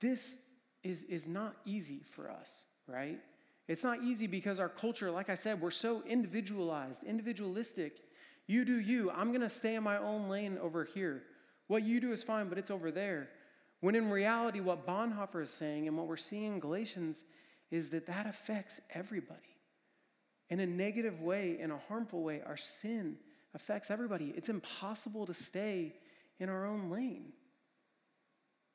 This 0.00 0.36
is, 0.82 1.04
is 1.04 1.28
not 1.28 1.54
easy 1.64 2.00
for 2.10 2.30
us, 2.30 2.64
right? 2.86 3.20
It's 3.68 3.84
not 3.84 4.02
easy 4.02 4.26
because 4.26 4.58
our 4.58 4.68
culture, 4.68 5.10
like 5.10 5.30
I 5.30 5.34
said, 5.34 5.60
we're 5.60 5.70
so 5.70 6.02
individualized, 6.06 7.04
individualistic. 7.04 8.00
You 8.46 8.64
do 8.64 8.80
you. 8.80 9.10
I'm 9.10 9.28
going 9.28 9.42
to 9.42 9.48
stay 9.48 9.76
in 9.76 9.82
my 9.82 9.98
own 9.98 10.28
lane 10.28 10.58
over 10.60 10.84
here. 10.84 11.22
What 11.68 11.84
you 11.84 12.00
do 12.00 12.12
is 12.12 12.22
fine, 12.22 12.48
but 12.48 12.58
it's 12.58 12.70
over 12.70 12.90
there. 12.90 13.28
When 13.80 13.94
in 13.94 14.10
reality, 14.10 14.60
what 14.60 14.86
Bonhoeffer 14.86 15.42
is 15.42 15.50
saying 15.50 15.88
and 15.88 15.96
what 15.96 16.06
we're 16.06 16.16
seeing 16.16 16.54
in 16.54 16.60
Galatians 16.60 17.24
is 17.70 17.90
that 17.90 18.06
that 18.06 18.26
affects 18.26 18.80
everybody. 18.90 19.40
In 20.50 20.60
a 20.60 20.66
negative 20.66 21.22
way, 21.22 21.58
in 21.58 21.70
a 21.70 21.78
harmful 21.88 22.22
way, 22.22 22.42
our 22.44 22.56
sin 22.56 23.16
affects 23.54 23.90
everybody. 23.90 24.34
It's 24.36 24.48
impossible 24.48 25.26
to 25.26 25.34
stay 25.34 25.94
in 26.42 26.48
our 26.48 26.66
own 26.66 26.90
lane. 26.90 27.32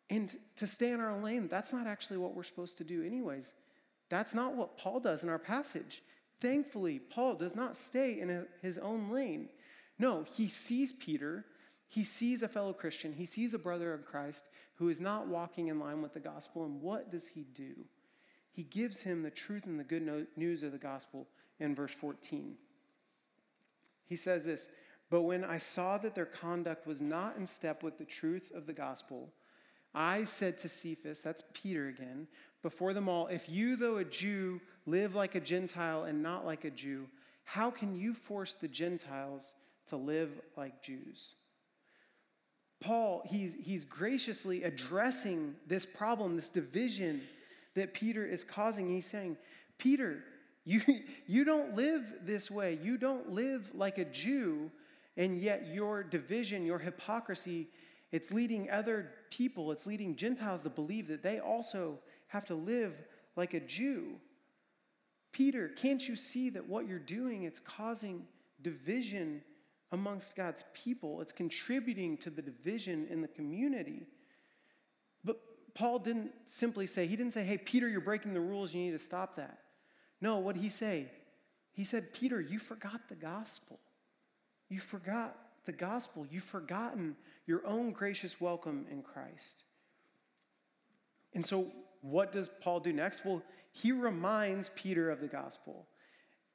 And 0.10 0.36
to 0.56 0.66
stay 0.66 0.92
in 0.92 1.00
our 1.00 1.22
lane, 1.22 1.48
that's 1.50 1.74
not 1.74 1.86
actually 1.86 2.18
what 2.18 2.34
we're 2.34 2.44
supposed 2.44 2.78
to 2.78 2.84
do, 2.84 3.04
anyways. 3.04 3.54
That's 4.10 4.34
not 4.34 4.56
what 4.56 4.78
Paul 4.78 5.02
does 5.02 5.24
in 5.24 5.30
our 5.30 5.40
passage. 5.40 6.02
Thankfully, 6.40 7.00
Paul 7.00 7.36
does 7.36 7.56
not 7.56 7.76
stay 7.76 8.20
in 8.20 8.48
his 8.62 8.78
own 8.78 9.10
lane. 9.10 9.50
No, 10.00 10.24
he 10.24 10.48
sees 10.48 10.92
Peter, 10.94 11.46
he 11.88 12.04
sees 12.04 12.42
a 12.42 12.48
fellow 12.48 12.74
Christian, 12.74 13.14
he 13.14 13.26
sees 13.26 13.54
a 13.54 13.60
brother 13.60 13.94
of 13.94 14.06
Christ 14.06 14.46
who 14.76 14.90
is 14.90 15.02
not 15.02 15.28
walking 15.28 15.68
in 15.68 15.80
line 15.80 16.02
with 16.02 16.14
the 16.14 16.20
gospel, 16.20 16.64
and 16.64 16.82
what 16.82 17.12
does 17.12 17.28
he 17.28 17.44
do? 17.54 17.74
He 18.52 18.64
gives 18.64 19.02
him 19.02 19.24
the 19.24 19.32
truth 19.32 19.66
and 19.66 19.80
the 19.80 19.84
good 19.84 20.28
news 20.36 20.64
of 20.64 20.72
the 20.72 20.78
gospel 20.78 21.28
in 21.60 21.76
verse 21.76 21.94
14. 21.94 22.56
He 24.06 24.16
says 24.16 24.46
this 24.46 24.68
But 25.10 25.22
when 25.22 25.44
I 25.44 25.58
saw 25.58 25.98
that 26.00 26.16
their 26.16 26.26
conduct 26.26 26.86
was 26.86 27.02
not 27.02 27.38
in 27.38 27.48
step 27.48 27.84
with 27.84 27.98
the 27.98 28.06
truth 28.06 28.52
of 28.54 28.66
the 28.66 28.74
gospel, 28.74 29.30
I 29.96 30.26
said 30.26 30.58
to 30.60 30.70
Cephas, 30.70 31.22
that's 31.22 31.44
Peter 31.54 31.88
again, 31.88 32.28
before 32.62 32.94
them 32.94 33.08
all, 33.08 33.28
if 33.28 33.50
you, 33.50 33.76
though 33.76 33.98
a 33.98 34.04
Jew, 34.04 34.60
live 34.86 35.16
like 35.16 35.36
a 35.36 35.40
Gentile 35.40 36.04
and 36.04 36.22
not 36.22 36.46
like 36.46 36.66
a 36.66 36.70
Jew, 36.70 37.08
how 37.46 37.72
can 37.72 37.98
you 37.98 38.14
force 38.14 38.56
the 38.56 38.68
Gentiles 38.68 39.56
to 39.88 39.96
live 39.96 40.30
like 40.58 40.82
Jews? 40.82 41.36
Paul, 42.80 43.24
he's, 43.26 43.56
he's 43.60 43.86
graciously 43.86 44.64
addressing 44.64 45.56
this 45.66 45.86
problem, 45.86 46.36
this 46.36 46.50
division 46.50 47.22
that 47.76 47.94
Peter 47.94 48.26
is 48.26 48.44
causing. 48.44 48.90
He's 48.90 49.06
saying, 49.06 49.38
Peter, 49.78 50.24
you, 50.66 50.82
you 51.26 51.46
don't 51.46 51.76
live 51.76 52.04
this 52.24 52.52
way. 52.52 52.78
You 52.84 52.98
don't 52.98 53.32
live 53.32 53.74
like 53.74 53.98
a 53.98 54.06
Jew, 54.06 54.70
and 55.18 55.40
yet 55.40 55.68
your 55.74 56.04
division, 56.04 56.66
your 56.66 56.80
hypocrisy, 56.80 57.68
it's 58.12 58.32
leading 58.32 58.70
other 58.70 59.12
people, 59.32 59.72
it's 59.72 59.86
leading 59.86 60.16
Gentiles 60.16 60.64
to 60.64 60.70
believe 60.70 61.08
that 61.08 61.24
they 61.24 61.40
also 61.40 62.00
have 62.28 62.46
to 62.46 62.56
live 62.56 62.94
like 63.36 63.54
a 63.54 63.60
Jew. 63.60 64.16
Peter, 65.34 65.68
can't 65.70 66.08
you 66.08 66.16
see 66.16 66.50
that 66.52 66.68
what 66.68 66.88
you're 66.88 67.00
doing, 67.00 67.44
it's 67.44 67.60
causing 67.60 68.26
division 68.62 69.42
amongst 69.92 70.36
God's 70.36 70.64
people. 70.74 71.22
It's 71.22 71.32
contributing 71.32 72.18
to 72.18 72.30
the 72.30 72.42
division 72.42 73.08
in 73.10 73.22
the 73.22 73.28
community. 73.28 74.08
But 75.24 75.38
Paul 75.76 76.00
didn't 76.00 76.32
simply 76.46 76.88
say, 76.88 77.08
he 77.08 77.16
didn't 77.16 77.34
say, 77.34 77.44
hey, 77.44 77.58
Peter, 77.58 77.88
you're 77.88 78.02
breaking 78.02 78.34
the 78.34 78.42
rules, 78.42 78.74
you 78.74 78.82
need 78.82 78.92
to 78.92 79.00
stop 79.00 79.36
that. 79.36 79.60
No, 80.20 80.40
what 80.40 80.56
did 80.56 80.64
he 80.64 80.70
say? 80.70 81.12
He 81.72 81.84
said, 81.84 82.14
Peter, 82.14 82.42
you 82.42 82.60
forgot 82.60 83.08
the 83.08 83.16
gospel. 83.16 83.80
You 84.70 84.80
forgot 84.80 85.36
the 85.66 85.72
gospel. 85.72 86.26
You've 86.30 86.44
forgotten 86.44 87.16
your 87.46 87.66
own 87.66 87.92
gracious 87.92 88.42
welcome 88.42 88.86
in 88.92 89.02
Christ. 89.02 89.64
And 91.34 91.46
so, 91.46 91.68
what 92.02 92.32
does 92.32 92.50
Paul 92.62 92.80
do 92.80 92.94
next? 92.94 93.26
Well, 93.26 93.44
he 93.72 93.92
reminds 93.92 94.70
Peter 94.76 95.10
of 95.10 95.20
the 95.20 95.28
gospel. 95.28 95.86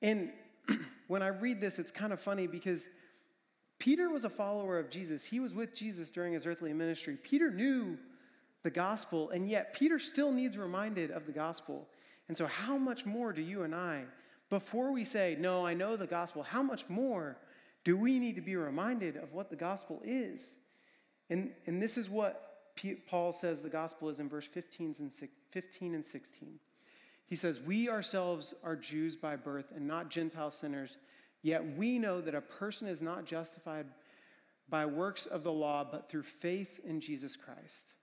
And 0.00 0.30
when 1.08 1.22
I 1.22 1.28
read 1.28 1.60
this, 1.60 1.78
it's 1.78 1.92
kind 1.92 2.12
of 2.12 2.20
funny 2.20 2.46
because 2.46 2.88
Peter 3.78 4.08
was 4.08 4.24
a 4.24 4.30
follower 4.30 4.78
of 4.78 4.90
Jesus. 4.90 5.24
He 5.24 5.40
was 5.40 5.54
with 5.54 5.74
Jesus 5.74 6.10
during 6.10 6.32
his 6.32 6.46
earthly 6.46 6.72
ministry. 6.72 7.16
Peter 7.22 7.50
knew 7.50 7.98
the 8.62 8.70
gospel, 8.70 9.30
and 9.30 9.48
yet 9.48 9.74
Peter 9.74 9.98
still 9.98 10.32
needs 10.32 10.56
reminded 10.56 11.10
of 11.10 11.26
the 11.26 11.32
gospel. 11.32 11.88
And 12.28 12.36
so, 12.36 12.46
how 12.46 12.76
much 12.76 13.04
more 13.04 13.32
do 13.32 13.42
you 13.42 13.62
and 13.62 13.74
I, 13.74 14.04
before 14.50 14.92
we 14.92 15.04
say, 15.04 15.36
No, 15.38 15.66
I 15.66 15.74
know 15.74 15.96
the 15.96 16.06
gospel, 16.06 16.42
how 16.42 16.62
much 16.62 16.88
more 16.88 17.36
do 17.84 17.96
we 17.96 18.18
need 18.18 18.36
to 18.36 18.40
be 18.40 18.56
reminded 18.56 19.16
of 19.16 19.32
what 19.32 19.50
the 19.50 19.56
gospel 19.56 20.00
is? 20.04 20.54
And, 21.30 21.50
and 21.66 21.82
this 21.82 21.96
is 21.96 22.08
what 22.08 22.48
Paul 23.08 23.32
says 23.32 23.60
the 23.60 23.68
gospel 23.68 24.08
is 24.08 24.20
in 24.20 24.28
verse 24.28 24.46
15 24.46 24.96
and 24.98 26.04
16. 26.04 26.58
He 27.26 27.36
says, 27.36 27.60
We 27.60 27.88
ourselves 27.88 28.54
are 28.62 28.76
Jews 28.76 29.16
by 29.16 29.36
birth 29.36 29.72
and 29.74 29.86
not 29.86 30.10
Gentile 30.10 30.50
sinners 30.50 30.98
Yet 31.42 31.76
we 31.76 31.98
know 31.98 32.20
that 32.20 32.34
a 32.34 32.40
person 32.40 32.86
is 32.86 33.02
not 33.02 33.24
justified 33.24 33.86
by 34.68 34.86
works 34.86 35.26
of 35.26 35.42
the 35.42 35.52
law, 35.52 35.84
but 35.84 36.08
through 36.08 36.22
faith 36.22 36.80
in 36.84 37.00
Jesus 37.00 37.36
Christ. 37.36 37.94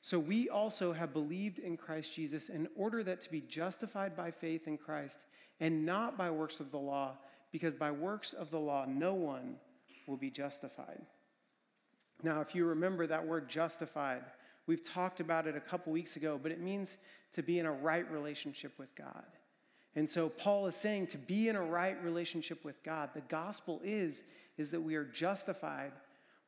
So 0.00 0.18
we 0.18 0.48
also 0.48 0.92
have 0.92 1.12
believed 1.12 1.58
in 1.58 1.76
Christ 1.76 2.14
Jesus 2.14 2.48
in 2.48 2.68
order 2.76 3.02
that 3.02 3.20
to 3.22 3.30
be 3.30 3.40
justified 3.40 4.16
by 4.16 4.30
faith 4.30 4.68
in 4.68 4.78
Christ 4.78 5.26
and 5.58 5.84
not 5.84 6.16
by 6.16 6.30
works 6.30 6.60
of 6.60 6.70
the 6.70 6.78
law, 6.78 7.18
because 7.52 7.74
by 7.74 7.90
works 7.90 8.32
of 8.32 8.50
the 8.50 8.58
law 8.58 8.84
no 8.86 9.14
one 9.14 9.56
will 10.06 10.16
be 10.16 10.30
justified. 10.30 11.02
Now, 12.22 12.40
if 12.40 12.54
you 12.54 12.64
remember 12.64 13.06
that 13.06 13.26
word 13.26 13.48
justified, 13.48 14.22
we've 14.66 14.86
talked 14.86 15.20
about 15.20 15.46
it 15.46 15.56
a 15.56 15.60
couple 15.60 15.92
weeks 15.92 16.16
ago, 16.16 16.38
but 16.42 16.50
it 16.50 16.60
means 16.60 16.96
to 17.32 17.42
be 17.42 17.58
in 17.58 17.66
a 17.66 17.72
right 17.72 18.10
relationship 18.10 18.78
with 18.78 18.94
God. 18.94 19.24
And 19.94 20.08
so 20.08 20.28
Paul 20.28 20.66
is 20.66 20.76
saying 20.76 21.08
to 21.08 21.18
be 21.18 21.48
in 21.48 21.56
a 21.56 21.62
right 21.62 22.02
relationship 22.02 22.64
with 22.64 22.82
God, 22.82 23.10
the 23.14 23.20
gospel 23.22 23.80
is, 23.84 24.22
is 24.56 24.70
that 24.70 24.80
we 24.80 24.94
are 24.96 25.04
justified, 25.04 25.92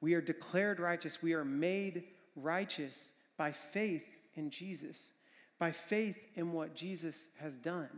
we 0.01 0.15
are 0.15 0.21
declared 0.21 0.81
righteous, 0.81 1.23
we 1.23 1.35
are 1.35 1.45
made 1.45 2.05
righteous 2.37 3.13
by 3.37 3.53
faith 3.53 4.09
in 4.35 4.51
Jesus, 4.51 5.13
by 5.59 5.71
faith 5.71 6.17
in 6.35 6.53
what 6.53 6.75
Jesus 6.75 7.29
has 7.39 7.57
done. 7.57 7.89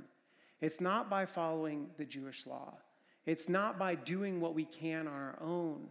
It's 0.60 0.80
not 0.80 1.10
by 1.10 1.26
following 1.26 1.88
the 1.98 2.04
Jewish 2.04 2.46
law. 2.46 2.74
It's 3.26 3.48
not 3.48 3.78
by 3.78 3.94
doing 3.94 4.40
what 4.40 4.54
we 4.54 4.64
can 4.64 5.06
on 5.06 5.14
our 5.14 5.38
own. 5.40 5.88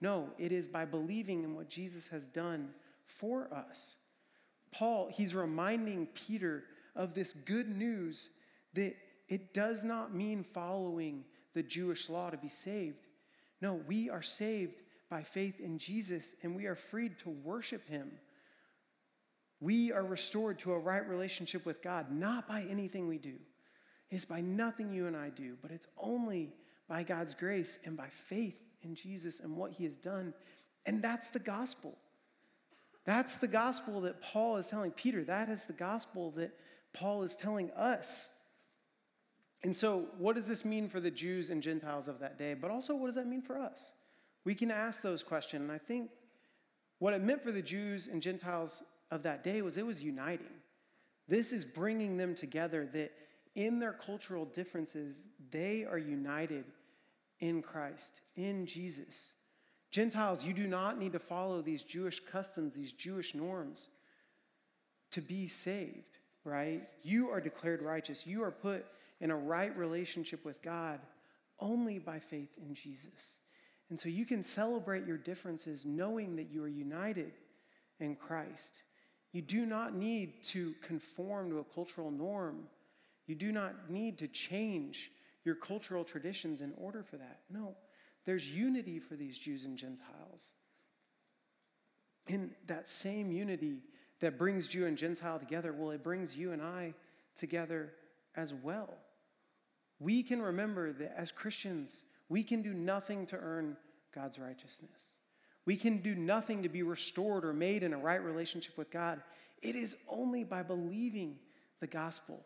No, 0.00 0.30
it 0.38 0.50
is 0.50 0.66
by 0.66 0.84
believing 0.84 1.44
in 1.44 1.54
what 1.54 1.68
Jesus 1.68 2.08
has 2.08 2.26
done 2.26 2.70
for 3.06 3.48
us. 3.54 3.96
Paul, 4.72 5.08
he's 5.12 5.34
reminding 5.34 6.06
Peter 6.06 6.64
of 6.96 7.14
this 7.14 7.32
good 7.32 7.68
news 7.68 8.30
that 8.74 8.94
it 9.28 9.54
does 9.54 9.84
not 9.84 10.14
mean 10.14 10.42
following 10.42 11.24
the 11.54 11.62
Jewish 11.62 12.08
law 12.10 12.30
to 12.30 12.36
be 12.36 12.48
saved. 12.48 13.06
No, 13.60 13.74
we 13.86 14.10
are 14.10 14.22
saved 14.22 14.82
by 15.08 15.22
faith 15.22 15.60
in 15.60 15.78
Jesus 15.78 16.34
and 16.42 16.56
we 16.56 16.66
are 16.66 16.74
freed 16.74 17.18
to 17.20 17.30
worship 17.30 17.86
him. 17.86 18.10
We 19.60 19.92
are 19.92 20.04
restored 20.04 20.58
to 20.60 20.72
a 20.72 20.78
right 20.78 21.06
relationship 21.08 21.64
with 21.64 21.82
God, 21.82 22.10
not 22.10 22.48
by 22.48 22.62
anything 22.68 23.06
we 23.06 23.18
do. 23.18 23.34
It's 24.10 24.24
by 24.24 24.40
nothing 24.40 24.92
you 24.92 25.06
and 25.06 25.16
I 25.16 25.28
do, 25.28 25.56
but 25.62 25.70
it's 25.70 25.86
only 25.96 26.52
by 26.92 27.02
God's 27.02 27.34
grace 27.34 27.78
and 27.86 27.96
by 27.96 28.08
faith 28.08 28.62
in 28.82 28.94
Jesus 28.94 29.40
and 29.40 29.56
what 29.56 29.72
he 29.72 29.84
has 29.84 29.96
done. 29.96 30.34
And 30.84 31.00
that's 31.00 31.30
the 31.30 31.38
gospel. 31.38 31.96
That's 33.06 33.36
the 33.36 33.48
gospel 33.48 34.02
that 34.02 34.20
Paul 34.20 34.58
is 34.58 34.68
telling 34.68 34.90
Peter. 34.90 35.24
That 35.24 35.48
is 35.48 35.64
the 35.64 35.72
gospel 35.72 36.32
that 36.32 36.52
Paul 36.92 37.22
is 37.22 37.34
telling 37.34 37.70
us. 37.70 38.28
And 39.64 39.74
so, 39.74 40.08
what 40.18 40.36
does 40.36 40.46
this 40.46 40.66
mean 40.66 40.86
for 40.86 41.00
the 41.00 41.10
Jews 41.10 41.48
and 41.48 41.62
Gentiles 41.62 42.08
of 42.08 42.18
that 42.18 42.36
day? 42.36 42.52
But 42.52 42.70
also, 42.70 42.94
what 42.94 43.06
does 43.06 43.14
that 43.14 43.26
mean 43.26 43.40
for 43.40 43.56
us? 43.56 43.92
We 44.44 44.54
can 44.54 44.70
ask 44.70 45.00
those 45.00 45.22
questions. 45.22 45.62
And 45.62 45.72
I 45.72 45.78
think 45.78 46.10
what 46.98 47.14
it 47.14 47.22
meant 47.22 47.42
for 47.42 47.52
the 47.52 47.62
Jews 47.62 48.06
and 48.06 48.20
Gentiles 48.20 48.82
of 49.10 49.22
that 49.22 49.42
day 49.42 49.62
was 49.62 49.78
it 49.78 49.86
was 49.86 50.02
uniting. 50.02 50.60
This 51.26 51.54
is 51.54 51.64
bringing 51.64 52.18
them 52.18 52.34
together 52.34 52.86
that 52.92 53.12
in 53.54 53.78
their 53.78 53.94
cultural 53.94 54.44
differences, 54.44 55.16
they 55.50 55.86
are 55.86 55.96
united 55.96 56.66
in 57.42 57.60
Christ, 57.60 58.12
in 58.36 58.64
Jesus. 58.64 59.32
Gentiles, 59.90 60.44
you 60.44 60.54
do 60.54 60.66
not 60.66 60.98
need 60.98 61.12
to 61.12 61.18
follow 61.18 61.60
these 61.60 61.82
Jewish 61.82 62.20
customs, 62.20 62.74
these 62.74 62.92
Jewish 62.92 63.34
norms 63.34 63.88
to 65.10 65.20
be 65.20 65.48
saved, 65.48 66.18
right? 66.44 66.88
You 67.02 67.28
are 67.28 67.40
declared 67.40 67.82
righteous. 67.82 68.26
You 68.26 68.42
are 68.44 68.50
put 68.50 68.86
in 69.20 69.30
a 69.30 69.36
right 69.36 69.76
relationship 69.76 70.44
with 70.44 70.62
God 70.62 71.00
only 71.58 71.98
by 71.98 72.20
faith 72.20 72.58
in 72.66 72.74
Jesus. 72.74 73.38
And 73.90 74.00
so 74.00 74.08
you 74.08 74.24
can 74.24 74.42
celebrate 74.42 75.04
your 75.04 75.18
differences 75.18 75.84
knowing 75.84 76.36
that 76.36 76.50
you 76.50 76.62
are 76.64 76.68
united 76.68 77.32
in 78.00 78.16
Christ. 78.16 78.84
You 79.32 79.42
do 79.42 79.66
not 79.66 79.94
need 79.94 80.42
to 80.44 80.74
conform 80.80 81.50
to 81.50 81.58
a 81.58 81.74
cultural 81.74 82.10
norm. 82.10 82.68
You 83.26 83.34
do 83.34 83.52
not 83.52 83.90
need 83.90 84.18
to 84.18 84.28
change 84.28 85.10
your 85.44 85.54
cultural 85.54 86.04
traditions 86.04 86.60
in 86.60 86.72
order 86.76 87.02
for 87.02 87.16
that. 87.16 87.40
No, 87.50 87.76
there's 88.24 88.48
unity 88.48 88.98
for 88.98 89.16
these 89.16 89.38
Jews 89.38 89.64
and 89.64 89.76
Gentiles. 89.76 90.50
In 92.28 92.52
that 92.66 92.88
same 92.88 93.32
unity 93.32 93.82
that 94.20 94.38
brings 94.38 94.68
Jew 94.68 94.86
and 94.86 94.96
Gentile 94.96 95.38
together, 95.38 95.72
well, 95.72 95.90
it 95.90 96.04
brings 96.04 96.36
you 96.36 96.52
and 96.52 96.62
I 96.62 96.94
together 97.36 97.92
as 98.36 98.54
well 98.54 98.90
we 100.02 100.22
can 100.22 100.42
remember 100.42 100.92
that 100.92 101.16
as 101.16 101.30
Christians, 101.30 102.02
we 102.28 102.42
can 102.42 102.60
do 102.60 102.74
nothing 102.74 103.24
to 103.26 103.36
earn 103.36 103.76
God's 104.12 104.38
righteousness. 104.38 105.04
We 105.64 105.76
can 105.76 105.98
do 105.98 106.16
nothing 106.16 106.64
to 106.64 106.68
be 106.68 106.82
restored 106.82 107.44
or 107.44 107.52
made 107.52 107.84
in 107.84 107.92
a 107.92 107.98
right 107.98 108.22
relationship 108.22 108.76
with 108.76 108.90
God. 108.90 109.22
It 109.62 109.76
is 109.76 109.96
only 110.08 110.42
by 110.42 110.64
believing 110.64 111.38
the 111.80 111.86
gospel 111.86 112.44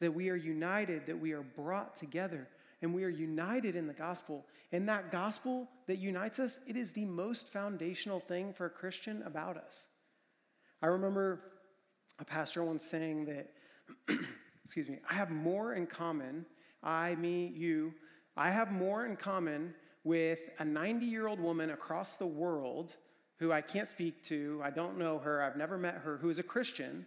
that 0.00 0.12
we 0.12 0.30
are 0.30 0.36
united, 0.36 1.06
that 1.06 1.18
we 1.18 1.32
are 1.32 1.42
brought 1.42 1.96
together, 1.96 2.48
and 2.82 2.94
we 2.94 3.04
are 3.04 3.08
united 3.08 3.76
in 3.76 3.86
the 3.86 3.94
gospel. 3.94 4.44
And 4.72 4.88
that 4.88 5.10
gospel 5.10 5.68
that 5.86 5.98
unites 5.98 6.38
us, 6.38 6.60
it 6.66 6.76
is 6.76 6.90
the 6.92 7.04
most 7.04 7.52
foundational 7.52 8.20
thing 8.20 8.52
for 8.52 8.66
a 8.66 8.70
Christian 8.70 9.22
about 9.22 9.56
us. 9.56 9.86
I 10.82 10.86
remember 10.86 11.40
a 12.18 12.24
pastor 12.24 12.62
once 12.62 12.84
saying 12.84 13.26
that, 13.26 13.50
excuse 14.64 14.88
me, 14.88 14.98
I 15.08 15.14
have 15.14 15.30
more 15.30 15.74
in 15.74 15.86
common 15.86 16.46
I, 16.86 17.16
me, 17.16 17.52
you, 17.54 17.94
I 18.36 18.50
have 18.50 18.70
more 18.70 19.06
in 19.06 19.16
common 19.16 19.74
with 20.04 20.50
a 20.60 20.64
90 20.64 21.04
year 21.04 21.26
old 21.26 21.40
woman 21.40 21.70
across 21.70 22.14
the 22.14 22.26
world 22.26 22.96
who 23.38 23.52
I 23.52 23.60
can't 23.60 23.88
speak 23.88 24.22
to, 24.24 24.60
I 24.64 24.70
don't 24.70 24.96
know 24.96 25.18
her, 25.18 25.42
I've 25.42 25.56
never 25.56 25.76
met 25.76 25.96
her, 25.96 26.16
who 26.16 26.30
is 26.30 26.38
a 26.38 26.44
Christian. 26.44 27.06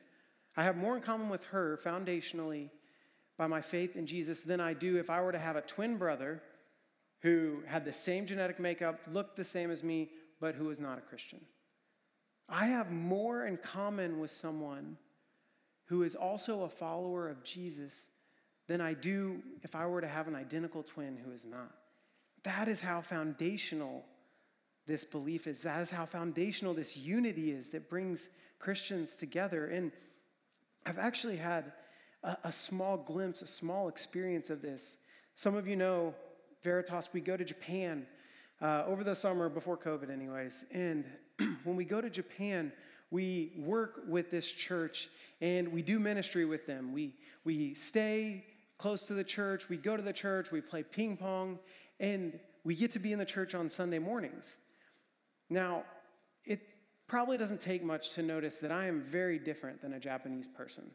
I 0.58 0.63
have 0.63 0.75
more 0.75 0.95
in 0.95 1.02
common 1.02 1.30
with 1.30 1.43
her 1.45 1.80
foundationally 1.84 2.69
by 3.39 3.47
my 3.47 3.62
faith 3.62 3.95
in 3.95 4.06
Jesus 4.06 4.41
than 4.41 4.60
I 4.60 4.73
do 4.73 4.97
if 4.97 5.10
I 5.10 5.21
were 5.21 5.32
to 5.32 5.39
have 5.39 5.56
a 5.56 5.62
twin 5.62 5.95
brother 5.95 6.43
who 7.21 7.63
had 7.65 7.86
the 7.86 7.93
same 7.93 8.25
genetic 8.25 8.60
makeup, 8.60 8.99
looked 9.10 9.38
the 9.38 9.45
same 9.45 9.71
as 9.71 9.82
me, 9.82 10.10
but 10.41 10.56
who 10.56 10.65
was 10.65 10.78
not 10.78 10.97
a 10.97 11.02
Christian. 11.02 11.39
I 12.49 12.67
have 12.67 12.91
more 12.91 13.45
in 13.45 13.56
common 13.56 14.19
with 14.19 14.30
someone 14.30 14.97
who 15.86 16.04
is 16.04 16.15
also 16.15 16.63
a 16.63 16.69
follower 16.69 17.30
of 17.30 17.41
Jesus 17.45 18.08
than 18.67 18.82
I 18.82 18.93
do 18.93 19.41
if 19.63 19.73
I 19.73 19.88
were 19.88 20.02
to 20.02 20.08
have 20.08 20.28
an 20.28 20.36
identical 20.36 20.84
twin 20.84 21.17
who 21.17 21.32
is 21.32 21.45
not. 21.45 21.71
That 22.43 22.67
is 22.67 22.82
how 22.82 22.99
foundational 22.99 24.04
this 24.86 25.06
belief 25.06 25.47
is. 25.47 25.62
That 25.62 25.82
is 25.82 25.89
how 25.89 26.06
foundational 26.06 26.73
this 26.73 26.97
unity 26.97 27.52
is 27.52 27.69
that 27.69 27.89
brings 27.89 28.28
Christians 28.60 29.15
together. 29.15 29.67
And 29.67 29.93
I've 30.86 30.99
actually 30.99 31.38
had 31.38 31.71
a, 32.24 32.38
a, 32.46 32.52
small 32.52 32.98
glimpse, 32.98 33.42
a 33.42 33.48
small 33.48 33.88
experience 33.88 34.50
of 34.50 34.62
this. 34.62 34.98
Some 35.36 35.56
of 35.56 35.68
you 35.68 35.76
know 35.76 36.14
Veritas, 36.62 37.10
we 37.14 37.22
go 37.22 37.38
to 37.38 37.46
Japan 37.46 38.06
uh, 38.62 38.84
over 38.86 39.04
the 39.04 39.16
summer, 39.16 39.48
before 39.48 39.78
COVID, 39.78 40.10
anyways. 40.10 40.66
And 40.72 41.06
when 41.64 41.76
we 41.76 41.86
go 41.86 42.02
to 42.02 42.10
Japan, 42.10 42.74
we 43.12 43.54
work 43.58 44.04
with 44.08 44.30
this 44.30 44.52
church 44.52 45.10
and 45.42 45.72
we 45.72 45.82
do 45.82 46.00
ministry 46.00 46.46
with 46.46 46.68
them. 46.68 46.94
We, 46.94 47.16
we 47.46 47.74
stay 47.74 48.46
close 48.78 49.08
to 49.08 49.14
the 49.14 49.24
church, 49.24 49.70
we 49.70 49.78
go 49.78 49.96
to 49.96 50.04
the 50.04 50.14
church, 50.14 50.52
we 50.52 50.62
play 50.62 50.84
ping 50.84 51.18
pong, 51.18 51.60
and 52.00 52.40
we 52.64 52.76
get 52.76 52.92
to 52.92 53.00
be 53.00 53.14
in 53.14 53.20
the 53.20 53.26
church 53.26 53.56
on 53.56 53.70
Sunday 53.70 54.00
mornings. 54.00 54.58
Now, 55.50 55.84
it 56.46 56.62
probably 57.08 57.38
doesn't 57.38 57.62
take 57.62 57.84
much 57.84 58.12
to 58.12 58.22
notice 58.22 58.56
that 58.58 58.72
I 58.72 58.86
am 58.86 59.02
very 59.02 59.40
different 59.40 59.82
than 59.82 59.94
a 59.94 60.00
Japanese 60.00 60.48
person, 60.48 60.92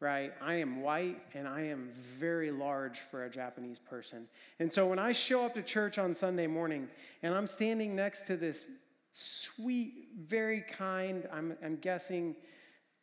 right? 0.00 0.32
I 0.40 0.54
am 0.54 0.80
white 0.80 1.20
and 1.34 1.46
I 1.46 1.62
am 1.66 1.90
very 2.18 2.50
large 2.50 2.98
for 2.98 3.24
a 3.24 3.30
Japanese 3.30 3.78
person. 3.78 4.28
And 4.58 4.72
so 4.72 4.86
when 4.86 4.98
I 4.98 5.12
show 5.12 5.44
up 5.44 5.54
to 5.54 5.62
church 5.62 5.98
on 5.98 6.14
Sunday 6.14 6.46
morning 6.46 6.88
and 7.22 7.34
I'm 7.34 7.46
standing 7.46 7.94
next 7.94 8.22
to 8.28 8.36
this 8.36 8.64
sweet, 9.12 10.08
very 10.18 10.62
kind, 10.62 11.28
I'm, 11.32 11.56
I'm 11.64 11.76
guessing 11.76 12.34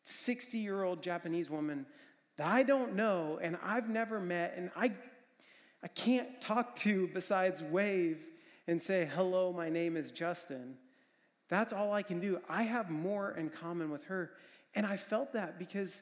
60 0.03 0.57
year 0.57 0.83
old 0.83 1.03
Japanese 1.03 1.49
woman 1.49 1.85
that 2.37 2.47
I 2.47 2.63
don't 2.63 2.95
know 2.95 3.39
and 3.41 3.57
I've 3.63 3.89
never 3.89 4.19
met 4.19 4.55
and 4.57 4.71
I, 4.75 4.91
I 5.83 5.87
can't 5.87 6.41
talk 6.41 6.75
to 6.77 7.07
besides 7.13 7.61
wave 7.61 8.27
and 8.67 8.81
say, 8.81 9.07
hello, 9.13 9.53
my 9.53 9.69
name 9.69 9.95
is 9.95 10.11
Justin 10.11 10.77
that's 11.49 11.71
all 11.71 11.93
I 11.93 12.03
can 12.03 12.19
do. 12.19 12.39
I 12.49 12.63
have 12.63 12.89
more 12.89 13.31
in 13.31 13.49
common 13.49 13.89
with 13.89 14.05
her. 14.05 14.31
And 14.75 14.85
I 14.85 14.97
felt 14.97 15.33
that 15.33 15.57
because 15.57 16.01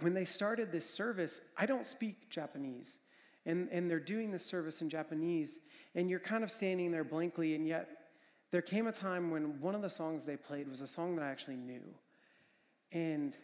when 0.00 0.14
they 0.14 0.24
started 0.24 0.72
this 0.72 0.88
service, 0.88 1.40
I 1.56 1.66
don't 1.66 1.86
speak 1.86 2.28
Japanese. 2.30 2.98
And, 3.46 3.68
and 3.70 3.90
they're 3.90 4.00
doing 4.00 4.30
this 4.30 4.44
service 4.44 4.82
in 4.82 4.88
Japanese. 4.88 5.60
And 5.94 6.08
you're 6.08 6.20
kind 6.20 6.44
of 6.44 6.50
standing 6.50 6.90
there 6.90 7.04
blankly. 7.04 7.54
And 7.54 7.66
yet, 7.66 7.88
there 8.50 8.62
came 8.62 8.86
a 8.86 8.92
time 8.92 9.30
when 9.30 9.60
one 9.60 9.74
of 9.74 9.82
the 9.82 9.90
songs 9.90 10.24
they 10.24 10.36
played 10.36 10.68
was 10.68 10.80
a 10.80 10.86
song 10.86 11.16
that 11.16 11.22
I 11.24 11.28
actually 11.28 11.56
knew. 11.56 11.82
And 12.92 13.36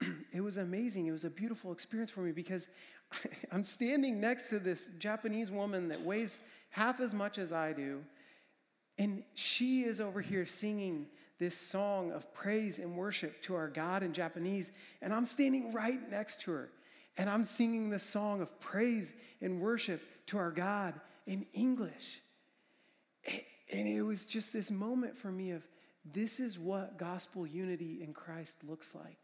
it 0.32 0.40
was 0.40 0.56
amazing. 0.58 1.06
It 1.06 1.12
was 1.12 1.24
a 1.24 1.30
beautiful 1.30 1.72
experience 1.72 2.10
for 2.10 2.20
me 2.20 2.32
because 2.32 2.68
I'm 3.52 3.62
standing 3.62 4.20
next 4.20 4.48
to 4.50 4.58
this 4.58 4.90
Japanese 4.98 5.50
woman 5.50 5.88
that 5.88 6.00
weighs 6.00 6.38
half 6.70 7.00
as 7.00 7.14
much 7.14 7.38
as 7.38 7.52
I 7.52 7.72
do 7.72 8.02
and 8.98 9.22
she 9.34 9.82
is 9.82 10.00
over 10.00 10.20
here 10.20 10.46
singing 10.46 11.06
this 11.38 11.56
song 11.56 12.12
of 12.12 12.32
praise 12.34 12.78
and 12.78 12.96
worship 12.96 13.42
to 13.42 13.54
our 13.54 13.68
God 13.68 14.02
in 14.02 14.12
Japanese. 14.12 14.70
And 15.02 15.12
I'm 15.12 15.26
standing 15.26 15.72
right 15.72 16.10
next 16.10 16.42
to 16.42 16.52
her. 16.52 16.70
And 17.18 17.30
I'm 17.30 17.44
singing 17.44 17.90
this 17.90 18.02
song 18.02 18.40
of 18.40 18.58
praise 18.60 19.14
and 19.40 19.60
worship 19.60 20.02
to 20.26 20.38
our 20.38 20.50
God 20.50 20.94
in 21.26 21.46
English. 21.52 22.20
And 23.72 23.88
it 23.88 24.02
was 24.02 24.26
just 24.26 24.52
this 24.52 24.70
moment 24.70 25.16
for 25.16 25.32
me 25.32 25.50
of 25.50 25.66
this 26.04 26.38
is 26.38 26.58
what 26.58 26.98
gospel 26.98 27.46
unity 27.46 28.00
in 28.02 28.12
Christ 28.12 28.58
looks 28.62 28.94
like. 28.94 29.18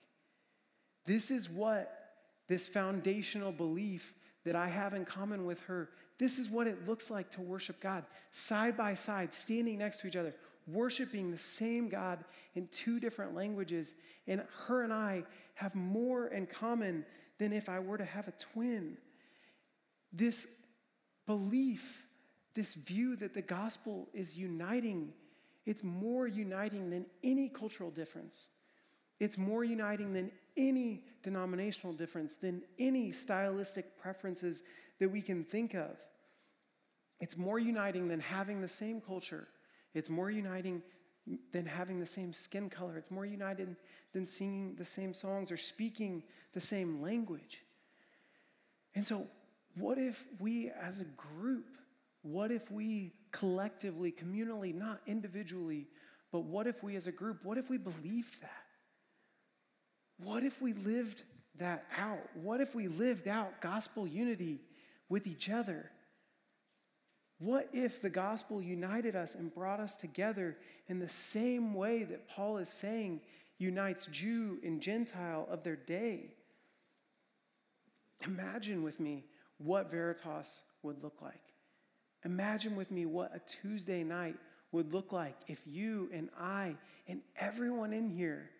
This 1.06 1.30
is 1.30 1.48
what 1.48 2.14
this 2.48 2.66
foundational 2.66 3.52
belief 3.52 4.14
that 4.44 4.56
I 4.56 4.66
have 4.66 4.94
in 4.94 5.04
common 5.04 5.44
with 5.44 5.60
her 5.62 5.90
this 6.22 6.38
is 6.38 6.48
what 6.48 6.68
it 6.68 6.86
looks 6.86 7.10
like 7.10 7.30
to 7.30 7.40
worship 7.40 7.80
God 7.80 8.04
side 8.30 8.76
by 8.76 8.94
side, 8.94 9.32
standing 9.32 9.78
next 9.78 9.98
to 10.02 10.06
each 10.06 10.14
other, 10.14 10.32
worshiping 10.66 11.30
the 11.30 11.38
same 11.38 11.88
God 11.88 12.24
in 12.54 12.68
two 12.68 13.00
different 13.00 13.34
languages. 13.34 13.94
And 14.26 14.42
her 14.66 14.82
and 14.82 14.92
I 14.92 15.24
have 15.54 15.74
more 15.74 16.28
in 16.28 16.46
common 16.46 17.04
than 17.38 17.52
if 17.52 17.68
I 17.68 17.78
were 17.80 17.98
to 17.98 18.04
have 18.04 18.28
a 18.28 18.32
twin. 18.32 18.96
This 20.12 20.46
belief, 21.26 22.06
this 22.54 22.74
view 22.74 23.16
that 23.16 23.34
the 23.34 23.42
gospel 23.42 24.08
is 24.12 24.36
uniting, 24.36 25.12
it's 25.64 25.82
more 25.82 26.26
uniting 26.26 26.90
than 26.90 27.06
any 27.22 27.48
cultural 27.48 27.90
difference. 27.90 28.48
It's 29.20 29.38
more 29.38 29.62
uniting 29.62 30.12
than 30.12 30.32
any 30.56 31.04
denominational 31.22 31.92
difference, 31.92 32.34
than 32.34 32.62
any 32.78 33.12
stylistic 33.12 33.96
preferences 34.00 34.62
that 34.98 35.08
we 35.08 35.22
can 35.22 35.44
think 35.44 35.74
of. 35.74 35.96
It's 37.20 37.36
more 37.36 37.58
uniting 37.58 38.08
than 38.08 38.18
having 38.18 38.60
the 38.60 38.68
same 38.68 39.00
culture. 39.00 39.46
It's 39.94 40.08
more 40.08 40.30
uniting 40.30 40.82
than 41.52 41.66
having 41.66 42.00
the 42.00 42.06
same 42.06 42.32
skin 42.32 42.68
color. 42.68 42.96
It's 42.96 43.10
more 43.10 43.26
united 43.26 43.76
than 44.12 44.26
singing 44.26 44.74
the 44.76 44.84
same 44.84 45.14
songs 45.14 45.52
or 45.52 45.56
speaking 45.56 46.22
the 46.52 46.60
same 46.60 47.00
language. 47.00 47.62
And 48.94 49.06
so, 49.06 49.26
what 49.76 49.98
if 49.98 50.26
we 50.38 50.70
as 50.70 51.00
a 51.00 51.04
group, 51.04 51.66
what 52.22 52.50
if 52.50 52.70
we 52.70 53.12
collectively, 53.30 54.12
communally, 54.12 54.74
not 54.74 55.00
individually, 55.06 55.86
but 56.30 56.40
what 56.40 56.66
if 56.66 56.82
we 56.82 56.96
as 56.96 57.06
a 57.06 57.12
group, 57.12 57.44
what 57.44 57.56
if 57.56 57.70
we 57.70 57.78
believed 57.78 58.40
that? 58.42 58.50
What 60.22 60.42
if 60.42 60.60
we 60.60 60.72
lived 60.72 61.22
that 61.58 61.84
out? 61.96 62.20
What 62.34 62.60
if 62.60 62.74
we 62.74 62.88
lived 62.88 63.28
out 63.28 63.60
gospel 63.60 64.06
unity 64.06 64.60
with 65.08 65.26
each 65.26 65.48
other? 65.50 65.90
What 67.42 67.70
if 67.72 68.00
the 68.00 68.08
gospel 68.08 68.62
united 68.62 69.16
us 69.16 69.34
and 69.34 69.52
brought 69.52 69.80
us 69.80 69.96
together 69.96 70.56
in 70.86 71.00
the 71.00 71.08
same 71.08 71.74
way 71.74 72.04
that 72.04 72.28
Paul 72.28 72.58
is 72.58 72.68
saying 72.68 73.20
unites 73.58 74.06
Jew 74.06 74.60
and 74.62 74.80
Gentile 74.80 75.48
of 75.50 75.64
their 75.64 75.74
day? 75.74 76.34
Imagine 78.24 78.84
with 78.84 79.00
me 79.00 79.24
what 79.58 79.90
Veritas 79.90 80.62
would 80.84 81.02
look 81.02 81.20
like. 81.20 81.42
Imagine 82.24 82.76
with 82.76 82.92
me 82.92 83.06
what 83.06 83.34
a 83.34 83.40
Tuesday 83.40 84.04
night 84.04 84.36
would 84.70 84.92
look 84.92 85.10
like 85.10 85.34
if 85.48 85.60
you 85.66 86.10
and 86.14 86.28
I 86.38 86.76
and 87.08 87.22
everyone 87.34 87.92
in 87.92 88.08
here, 88.08 88.50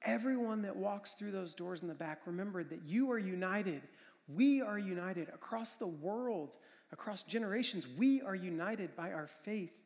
everyone 0.00 0.62
that 0.62 0.74
walks 0.74 1.12
through 1.12 1.32
those 1.32 1.54
doors 1.54 1.82
in 1.82 1.88
the 1.88 1.94
back, 1.94 2.22
remembered 2.24 2.70
that 2.70 2.84
you 2.86 3.12
are 3.12 3.18
united. 3.18 3.82
We 4.28 4.62
are 4.62 4.78
united 4.78 5.28
across 5.28 5.74
the 5.74 5.86
world 5.86 6.56
across 6.92 7.22
generations, 7.22 7.86
we 7.98 8.22
are 8.22 8.34
united 8.34 8.96
by 8.96 9.12
our 9.12 9.28
faith 9.44 9.76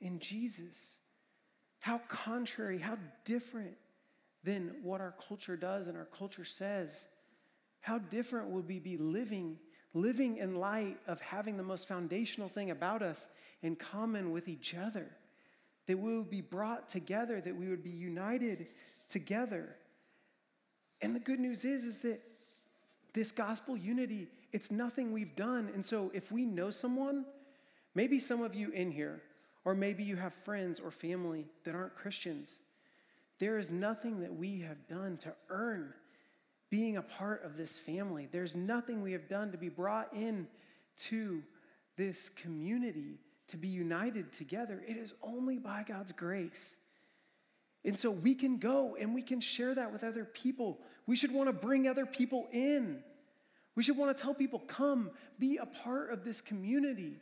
in 0.00 0.18
Jesus. 0.18 0.96
How 1.80 1.98
contrary, 2.08 2.78
how 2.78 2.98
different 3.24 3.76
than 4.46 4.76
what 4.82 5.00
our 5.00 5.14
culture 5.28 5.56
does 5.56 5.88
and 5.88 5.96
our 5.96 6.06
culture 6.06 6.44
says. 6.44 7.08
How 7.80 7.98
different 7.98 8.48
would 8.48 8.66
we 8.66 8.78
be 8.78 8.96
living, 8.96 9.58
living 9.92 10.38
in 10.38 10.54
light 10.54 10.96
of 11.06 11.20
having 11.20 11.56
the 11.56 11.62
most 11.62 11.88
foundational 11.88 12.48
thing 12.48 12.70
about 12.70 13.02
us 13.02 13.26
in 13.62 13.76
common 13.76 14.30
with 14.30 14.48
each 14.48 14.74
other? 14.74 15.10
That 15.86 15.98
we 15.98 16.16
would 16.16 16.30
be 16.30 16.40
brought 16.40 16.88
together, 16.88 17.40
that 17.40 17.56
we 17.56 17.68
would 17.68 17.82
be 17.82 17.90
united 17.90 18.68
together. 19.08 19.76
And 21.02 21.14
the 21.14 21.20
good 21.20 21.40
news 21.40 21.64
is, 21.64 21.84
is 21.84 21.98
that 21.98 22.22
this 23.14 23.32
gospel 23.32 23.76
unity 23.76 24.28
it's 24.52 24.70
nothing 24.70 25.12
we've 25.12 25.36
done. 25.36 25.70
And 25.74 25.84
so 25.84 26.10
if 26.14 26.30
we 26.30 26.44
know 26.44 26.70
someone, 26.70 27.24
maybe 27.94 28.20
some 28.20 28.42
of 28.42 28.54
you 28.54 28.70
in 28.70 28.90
here, 28.90 29.22
or 29.64 29.74
maybe 29.74 30.04
you 30.04 30.16
have 30.16 30.34
friends 30.34 30.80
or 30.80 30.90
family 30.90 31.46
that 31.64 31.74
aren't 31.74 31.94
Christians, 31.94 32.58
there 33.38 33.58
is 33.58 33.70
nothing 33.70 34.20
that 34.20 34.34
we 34.34 34.60
have 34.60 34.86
done 34.88 35.18
to 35.18 35.34
earn 35.50 35.92
being 36.70 36.96
a 36.96 37.02
part 37.02 37.44
of 37.44 37.56
this 37.56 37.78
family. 37.78 38.28
There's 38.30 38.56
nothing 38.56 39.02
we 39.02 39.12
have 39.12 39.28
done 39.28 39.52
to 39.52 39.58
be 39.58 39.68
brought 39.68 40.12
in 40.12 40.48
to 41.04 41.42
this 41.96 42.28
community, 42.28 43.18
to 43.48 43.56
be 43.56 43.68
united 43.68 44.32
together. 44.32 44.82
It 44.86 44.96
is 44.96 45.14
only 45.22 45.58
by 45.58 45.84
God's 45.86 46.12
grace. 46.12 46.76
And 47.84 47.96
so 47.96 48.10
we 48.10 48.34
can 48.34 48.58
go 48.58 48.96
and 48.98 49.14
we 49.14 49.22
can 49.22 49.40
share 49.40 49.74
that 49.74 49.92
with 49.92 50.02
other 50.02 50.24
people. 50.24 50.80
We 51.06 51.16
should 51.16 51.32
want 51.32 51.48
to 51.48 51.52
bring 51.52 51.86
other 51.86 52.04
people 52.04 52.48
in. 52.50 53.02
We 53.76 53.82
should 53.82 53.98
want 53.98 54.16
to 54.16 54.22
tell 54.22 54.34
people, 54.34 54.58
come, 54.60 55.10
be 55.38 55.58
a 55.58 55.66
part 55.66 56.10
of 56.10 56.24
this 56.24 56.40
community. 56.40 57.20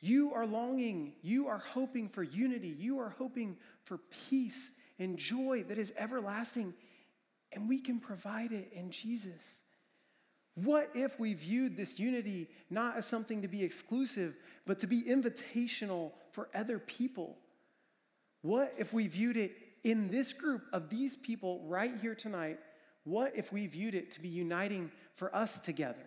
You 0.00 0.34
are 0.34 0.44
longing, 0.44 1.14
you 1.22 1.46
are 1.46 1.58
hoping 1.58 2.08
for 2.08 2.22
unity, 2.22 2.74
you 2.78 2.98
are 2.98 3.14
hoping 3.16 3.56
for 3.84 3.98
peace 4.28 4.72
and 4.98 5.16
joy 5.16 5.64
that 5.68 5.78
is 5.78 5.92
everlasting, 5.96 6.74
and 7.52 7.68
we 7.68 7.80
can 7.80 8.00
provide 8.00 8.52
it 8.52 8.70
in 8.72 8.90
Jesus. 8.90 9.60
What 10.54 10.90
if 10.94 11.20
we 11.20 11.34
viewed 11.34 11.76
this 11.76 11.98
unity 11.98 12.48
not 12.70 12.96
as 12.96 13.06
something 13.06 13.42
to 13.42 13.48
be 13.48 13.62
exclusive, 13.62 14.36
but 14.66 14.78
to 14.80 14.86
be 14.86 15.02
invitational 15.02 16.12
for 16.32 16.48
other 16.54 16.78
people? 16.78 17.36
What 18.42 18.74
if 18.78 18.92
we 18.92 19.06
viewed 19.06 19.36
it 19.36 19.52
in 19.84 20.10
this 20.10 20.32
group 20.32 20.62
of 20.72 20.88
these 20.88 21.16
people 21.16 21.62
right 21.66 21.92
here 22.00 22.14
tonight? 22.14 22.58
What 23.04 23.36
if 23.36 23.52
we 23.52 23.66
viewed 23.66 23.94
it 23.94 24.10
to 24.12 24.20
be 24.20 24.28
uniting 24.28 24.90
for 25.16 25.34
us 25.34 25.58
together? 25.58 26.06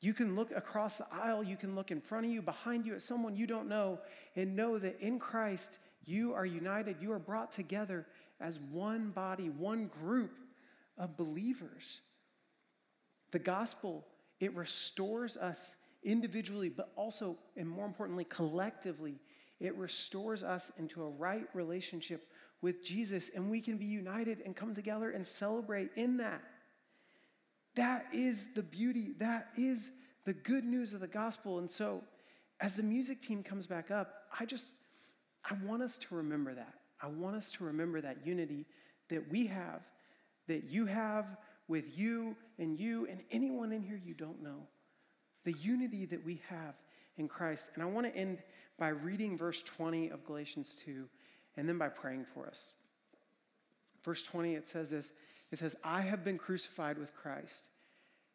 You 0.00 0.12
can 0.12 0.34
look 0.34 0.50
across 0.54 0.98
the 0.98 1.06
aisle, 1.10 1.42
you 1.42 1.56
can 1.56 1.74
look 1.74 1.90
in 1.90 2.00
front 2.00 2.26
of 2.26 2.32
you, 2.32 2.42
behind 2.42 2.84
you 2.84 2.94
at 2.94 3.02
someone 3.02 3.34
you 3.34 3.46
don't 3.46 3.68
know, 3.68 3.98
and 4.34 4.54
know 4.54 4.78
that 4.78 5.00
in 5.00 5.18
Christ 5.18 5.78
you 6.04 6.34
are 6.34 6.44
united, 6.44 6.96
you 7.00 7.12
are 7.12 7.18
brought 7.18 7.50
together 7.50 8.06
as 8.40 8.60
one 8.60 9.10
body, 9.10 9.48
one 9.48 9.86
group 9.86 10.32
of 10.98 11.16
believers. 11.16 12.00
The 13.30 13.38
gospel, 13.38 14.06
it 14.38 14.54
restores 14.54 15.36
us 15.36 15.76
individually, 16.04 16.68
but 16.68 16.92
also, 16.94 17.36
and 17.56 17.68
more 17.68 17.86
importantly, 17.86 18.24
collectively. 18.24 19.18
It 19.58 19.74
restores 19.76 20.42
us 20.42 20.70
into 20.78 21.02
a 21.02 21.08
right 21.08 21.46
relationship 21.54 22.28
with 22.60 22.84
Jesus, 22.84 23.30
and 23.34 23.50
we 23.50 23.60
can 23.60 23.78
be 23.78 23.86
united 23.86 24.42
and 24.44 24.54
come 24.54 24.74
together 24.74 25.10
and 25.10 25.26
celebrate 25.26 25.90
in 25.96 26.18
that. 26.18 26.42
That 27.76 28.06
is 28.12 28.54
the 28.54 28.62
beauty. 28.62 29.14
That 29.18 29.48
is 29.56 29.90
the 30.24 30.32
good 30.32 30.64
news 30.64 30.92
of 30.92 31.00
the 31.00 31.06
gospel. 31.06 31.58
And 31.58 31.70
so, 31.70 32.02
as 32.60 32.74
the 32.74 32.82
music 32.82 33.20
team 33.20 33.42
comes 33.42 33.66
back 33.66 33.90
up, 33.90 34.24
I 34.40 34.46
just, 34.46 34.72
I 35.48 35.54
want 35.64 35.82
us 35.82 35.98
to 35.98 36.16
remember 36.16 36.54
that. 36.54 36.74
I 37.00 37.06
want 37.06 37.36
us 37.36 37.52
to 37.52 37.64
remember 37.64 38.00
that 38.00 38.26
unity 38.26 38.66
that 39.10 39.30
we 39.30 39.46
have, 39.46 39.82
that 40.48 40.64
you 40.64 40.86
have 40.86 41.36
with 41.68 41.98
you 41.98 42.34
and 42.58 42.78
you 42.78 43.06
and 43.10 43.20
anyone 43.30 43.72
in 43.72 43.82
here 43.82 44.00
you 44.02 44.14
don't 44.14 44.42
know. 44.42 44.66
The 45.44 45.52
unity 45.52 46.06
that 46.06 46.24
we 46.24 46.40
have 46.48 46.74
in 47.18 47.28
Christ. 47.28 47.70
And 47.74 47.82
I 47.82 47.86
want 47.86 48.06
to 48.06 48.16
end 48.16 48.38
by 48.78 48.88
reading 48.88 49.36
verse 49.36 49.62
20 49.62 50.10
of 50.10 50.24
Galatians 50.24 50.74
2 50.84 51.06
and 51.56 51.68
then 51.68 51.78
by 51.78 51.88
praying 51.88 52.24
for 52.34 52.46
us. 52.46 52.72
Verse 54.04 54.22
20, 54.22 54.54
it 54.54 54.66
says 54.66 54.90
this 54.90 55.12
it 55.56 55.60
says, 55.60 55.76
I 55.82 56.02
have 56.02 56.24
been 56.24 56.38
crucified 56.38 56.98
with 56.98 57.14
Christ. 57.14 57.64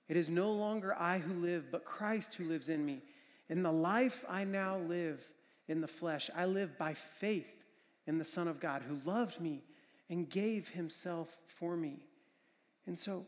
It 0.09 0.17
is 0.17 0.27
no 0.27 0.51
longer 0.51 0.95
I 0.97 1.19
who 1.19 1.33
live, 1.33 1.71
but 1.71 1.85
Christ 1.85 2.33
who 2.33 2.45
lives 2.45 2.69
in 2.69 2.85
me. 2.85 3.01
In 3.47 3.63
the 3.63 3.71
life 3.71 4.25
I 4.27 4.43
now 4.43 4.77
live 4.77 5.21
in 5.67 5.81
the 5.81 5.87
flesh, 5.87 6.29
I 6.35 6.45
live 6.45 6.77
by 6.77 6.93
faith 6.93 7.63
in 8.07 8.17
the 8.17 8.23
Son 8.23 8.47
of 8.47 8.59
God 8.59 8.81
who 8.81 8.97
loved 9.09 9.39
me 9.39 9.63
and 10.09 10.29
gave 10.29 10.69
himself 10.69 11.37
for 11.45 11.77
me. 11.77 12.07
And 12.87 12.97
so, 12.97 13.25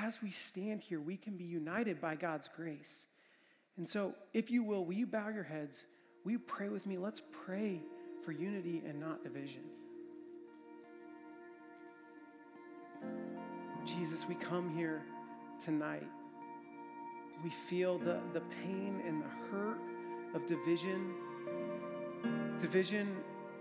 as 0.00 0.22
we 0.22 0.30
stand 0.30 0.80
here, 0.80 1.00
we 1.00 1.16
can 1.16 1.36
be 1.36 1.44
united 1.44 2.00
by 2.00 2.14
God's 2.14 2.48
grace. 2.48 3.06
And 3.76 3.86
so, 3.86 4.14
if 4.32 4.50
you 4.50 4.64
will, 4.64 4.84
will 4.84 4.94
you 4.94 5.06
bow 5.06 5.28
your 5.28 5.44
heads? 5.44 5.84
Will 6.24 6.32
you 6.32 6.38
pray 6.38 6.70
with 6.70 6.86
me? 6.86 6.96
Let's 6.96 7.20
pray 7.44 7.82
for 8.24 8.32
unity 8.32 8.82
and 8.88 8.98
not 8.98 9.22
division. 9.22 9.62
Jesus, 13.84 14.26
we 14.26 14.34
come 14.34 14.70
here 14.70 15.02
tonight. 15.62 16.06
We 17.42 17.50
feel 17.50 17.98
the, 17.98 18.18
the 18.32 18.40
pain 18.62 19.02
and 19.06 19.22
the 19.22 19.28
hurt 19.50 19.78
of 20.34 20.46
division, 20.46 21.12
division 22.60 23.14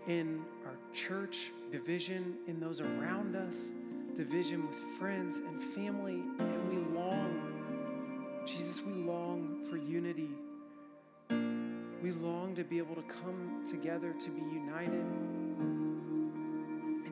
in 0.08 0.42
our 0.66 0.76
church, 0.94 1.52
division 1.72 2.38
in 2.48 2.60
those 2.62 2.80
around 2.80 3.36
us, 3.36 3.72
division 4.16 4.66
with 4.66 4.78
friends 4.98 5.38
and 5.38 5.62
family, 5.62 6.24
and 6.40 6.70
we 6.70 6.98
long, 6.98 8.44
Jesus, 8.46 8.82
we 8.82 8.94
long 8.94 9.66
for 9.70 9.76
unity. 9.76 10.30
We 12.02 12.12
long 12.12 12.54
to 12.56 12.64
be 12.64 12.78
able 12.78 12.96
to 12.96 13.04
come 13.04 13.66
together 13.70 14.14
to 14.14 14.30
be 14.30 14.42
united. 14.42 15.33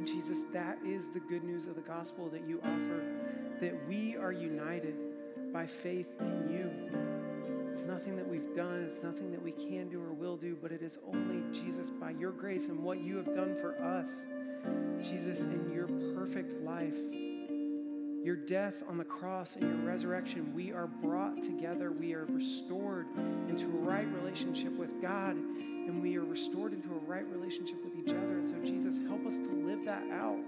And 0.02 0.08
Jesus, 0.08 0.42
that 0.52 0.80
is 0.84 1.10
the 1.10 1.20
good 1.20 1.44
news 1.44 1.68
of 1.68 1.76
the 1.76 1.82
gospel 1.82 2.28
that 2.30 2.42
you 2.48 2.60
offer, 2.64 3.04
that 3.60 3.88
we 3.88 4.18
are 4.18 4.32
united 4.32 4.96
by 5.54 5.68
faith 5.68 6.20
in 6.20 6.50
you. 6.50 7.70
It's 7.72 7.84
nothing 7.84 8.16
that 8.16 8.28
we've 8.28 8.56
done, 8.56 8.90
it's 8.92 9.04
nothing 9.04 9.30
that 9.30 9.40
we 9.40 9.52
can 9.52 9.90
do 9.90 10.02
or 10.02 10.12
will 10.12 10.38
do, 10.38 10.58
but 10.60 10.72
it 10.72 10.82
is 10.82 10.98
only, 11.08 11.44
Jesus, 11.54 11.92
by 11.92 12.10
your 12.10 12.32
grace 12.32 12.68
and 12.70 12.82
what 12.82 13.00
you 13.00 13.16
have 13.18 13.28
done 13.28 13.56
for 13.62 13.78
us. 13.78 14.26
Jesus, 15.04 15.42
in 15.42 15.72
your 15.72 15.86
perfect 16.16 16.60
life, 16.64 16.98
your 18.24 18.36
death 18.36 18.82
on 18.90 18.98
the 18.98 19.06
cross 19.06 19.56
and 19.56 19.70
your 19.70 19.86
resurrection, 19.86 20.52
we 20.56 20.72
are 20.72 20.88
brought 20.88 21.44
together. 21.44 21.92
We 21.92 22.16
are 22.16 22.26
restored 22.26 23.06
into 23.48 23.68
a 23.68 23.82
right 23.82 24.12
relationship 24.12 24.74
with 24.74 25.00
God, 25.00 25.38
and 25.88 26.02
we 26.02 26.18
are 26.18 26.26
restored 26.26 26.74
into 26.74 26.90
a 26.90 27.00
right 27.08 27.26
relationship 27.28 27.84
with 27.84 27.96
each 27.96 28.14
other. 28.14 28.38
And 28.38 28.48
so, 28.48 28.56
Jesus, 28.64 29.00
help 29.08 29.26
us 29.26 29.38
to 29.40 29.50
live 29.50 29.86
that 29.86 30.04
out. 30.12 30.40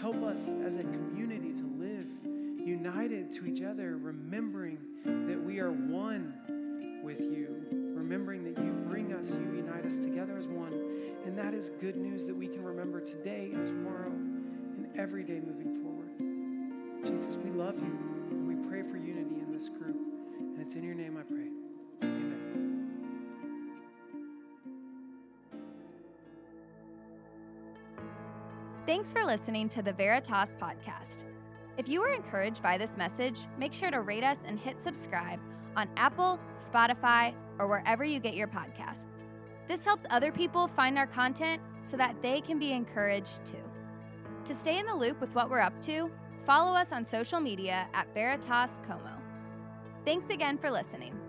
Help 0.00 0.22
us 0.22 0.48
as 0.64 0.76
a 0.76 0.82
community 0.82 1.52
to 1.52 1.70
live 1.78 2.06
united 2.66 3.32
to 3.32 3.46
each 3.46 3.62
other, 3.62 3.96
remembering 3.96 4.78
that 5.04 5.40
we 5.42 5.60
are 5.60 5.72
one 5.72 6.34
with 7.02 7.20
you, 7.20 7.64
remembering 7.94 8.44
that 8.44 8.62
you 8.62 8.72
bring 8.88 9.12
us, 9.12 9.30
you 9.30 9.56
unite 9.56 9.84
us 9.84 9.98
together 9.98 10.36
as 10.36 10.46
one. 10.46 10.72
And 11.24 11.36
that 11.38 11.54
is 11.54 11.70
good 11.80 11.96
news 11.96 12.26
that 12.26 12.34
we 12.34 12.48
can 12.48 12.64
remember 12.64 13.00
today 13.00 13.50
and 13.52 13.66
tomorrow 13.66 14.10
and 14.10 14.88
every 14.96 15.24
day 15.24 15.40
moving 15.40 15.82
forward. 15.82 17.04
Jesus, 17.04 17.36
we 17.36 17.50
love 17.50 17.76
you 17.78 17.98
and 18.30 18.46
we 18.46 18.68
pray 18.68 18.82
for 18.82 18.96
unity 18.96 19.40
in 19.40 19.52
this 19.52 19.68
group. 19.68 19.96
And 20.38 20.58
it's 20.60 20.74
in 20.74 20.82
your 20.82 20.94
name 20.94 21.16
I 21.16 21.22
pray. 21.22 21.41
Thanks 29.02 29.20
for 29.20 29.26
listening 29.26 29.68
to 29.70 29.82
the 29.82 29.92
Veritas 29.92 30.54
podcast. 30.54 31.24
If 31.76 31.88
you 31.88 31.98
were 31.98 32.12
encouraged 32.12 32.62
by 32.62 32.78
this 32.78 32.96
message, 32.96 33.48
make 33.58 33.72
sure 33.72 33.90
to 33.90 34.00
rate 34.00 34.22
us 34.22 34.44
and 34.46 34.56
hit 34.56 34.80
subscribe 34.80 35.40
on 35.76 35.88
Apple, 35.96 36.38
Spotify, 36.54 37.34
or 37.58 37.66
wherever 37.66 38.04
you 38.04 38.20
get 38.20 38.34
your 38.34 38.46
podcasts. 38.46 39.24
This 39.66 39.84
helps 39.84 40.06
other 40.08 40.30
people 40.30 40.68
find 40.68 40.96
our 40.98 41.08
content 41.08 41.60
so 41.82 41.96
that 41.96 42.14
they 42.22 42.40
can 42.42 42.60
be 42.60 42.70
encouraged 42.70 43.44
too. 43.44 43.64
To 44.44 44.54
stay 44.54 44.78
in 44.78 44.86
the 44.86 44.94
loop 44.94 45.20
with 45.20 45.34
what 45.34 45.50
we're 45.50 45.58
up 45.58 45.82
to, 45.82 46.08
follow 46.46 46.72
us 46.72 46.92
on 46.92 47.04
social 47.04 47.40
media 47.40 47.88
at 47.94 48.06
Veritas 48.14 48.78
Como. 48.86 49.18
Thanks 50.04 50.30
again 50.30 50.58
for 50.58 50.70
listening. 50.70 51.21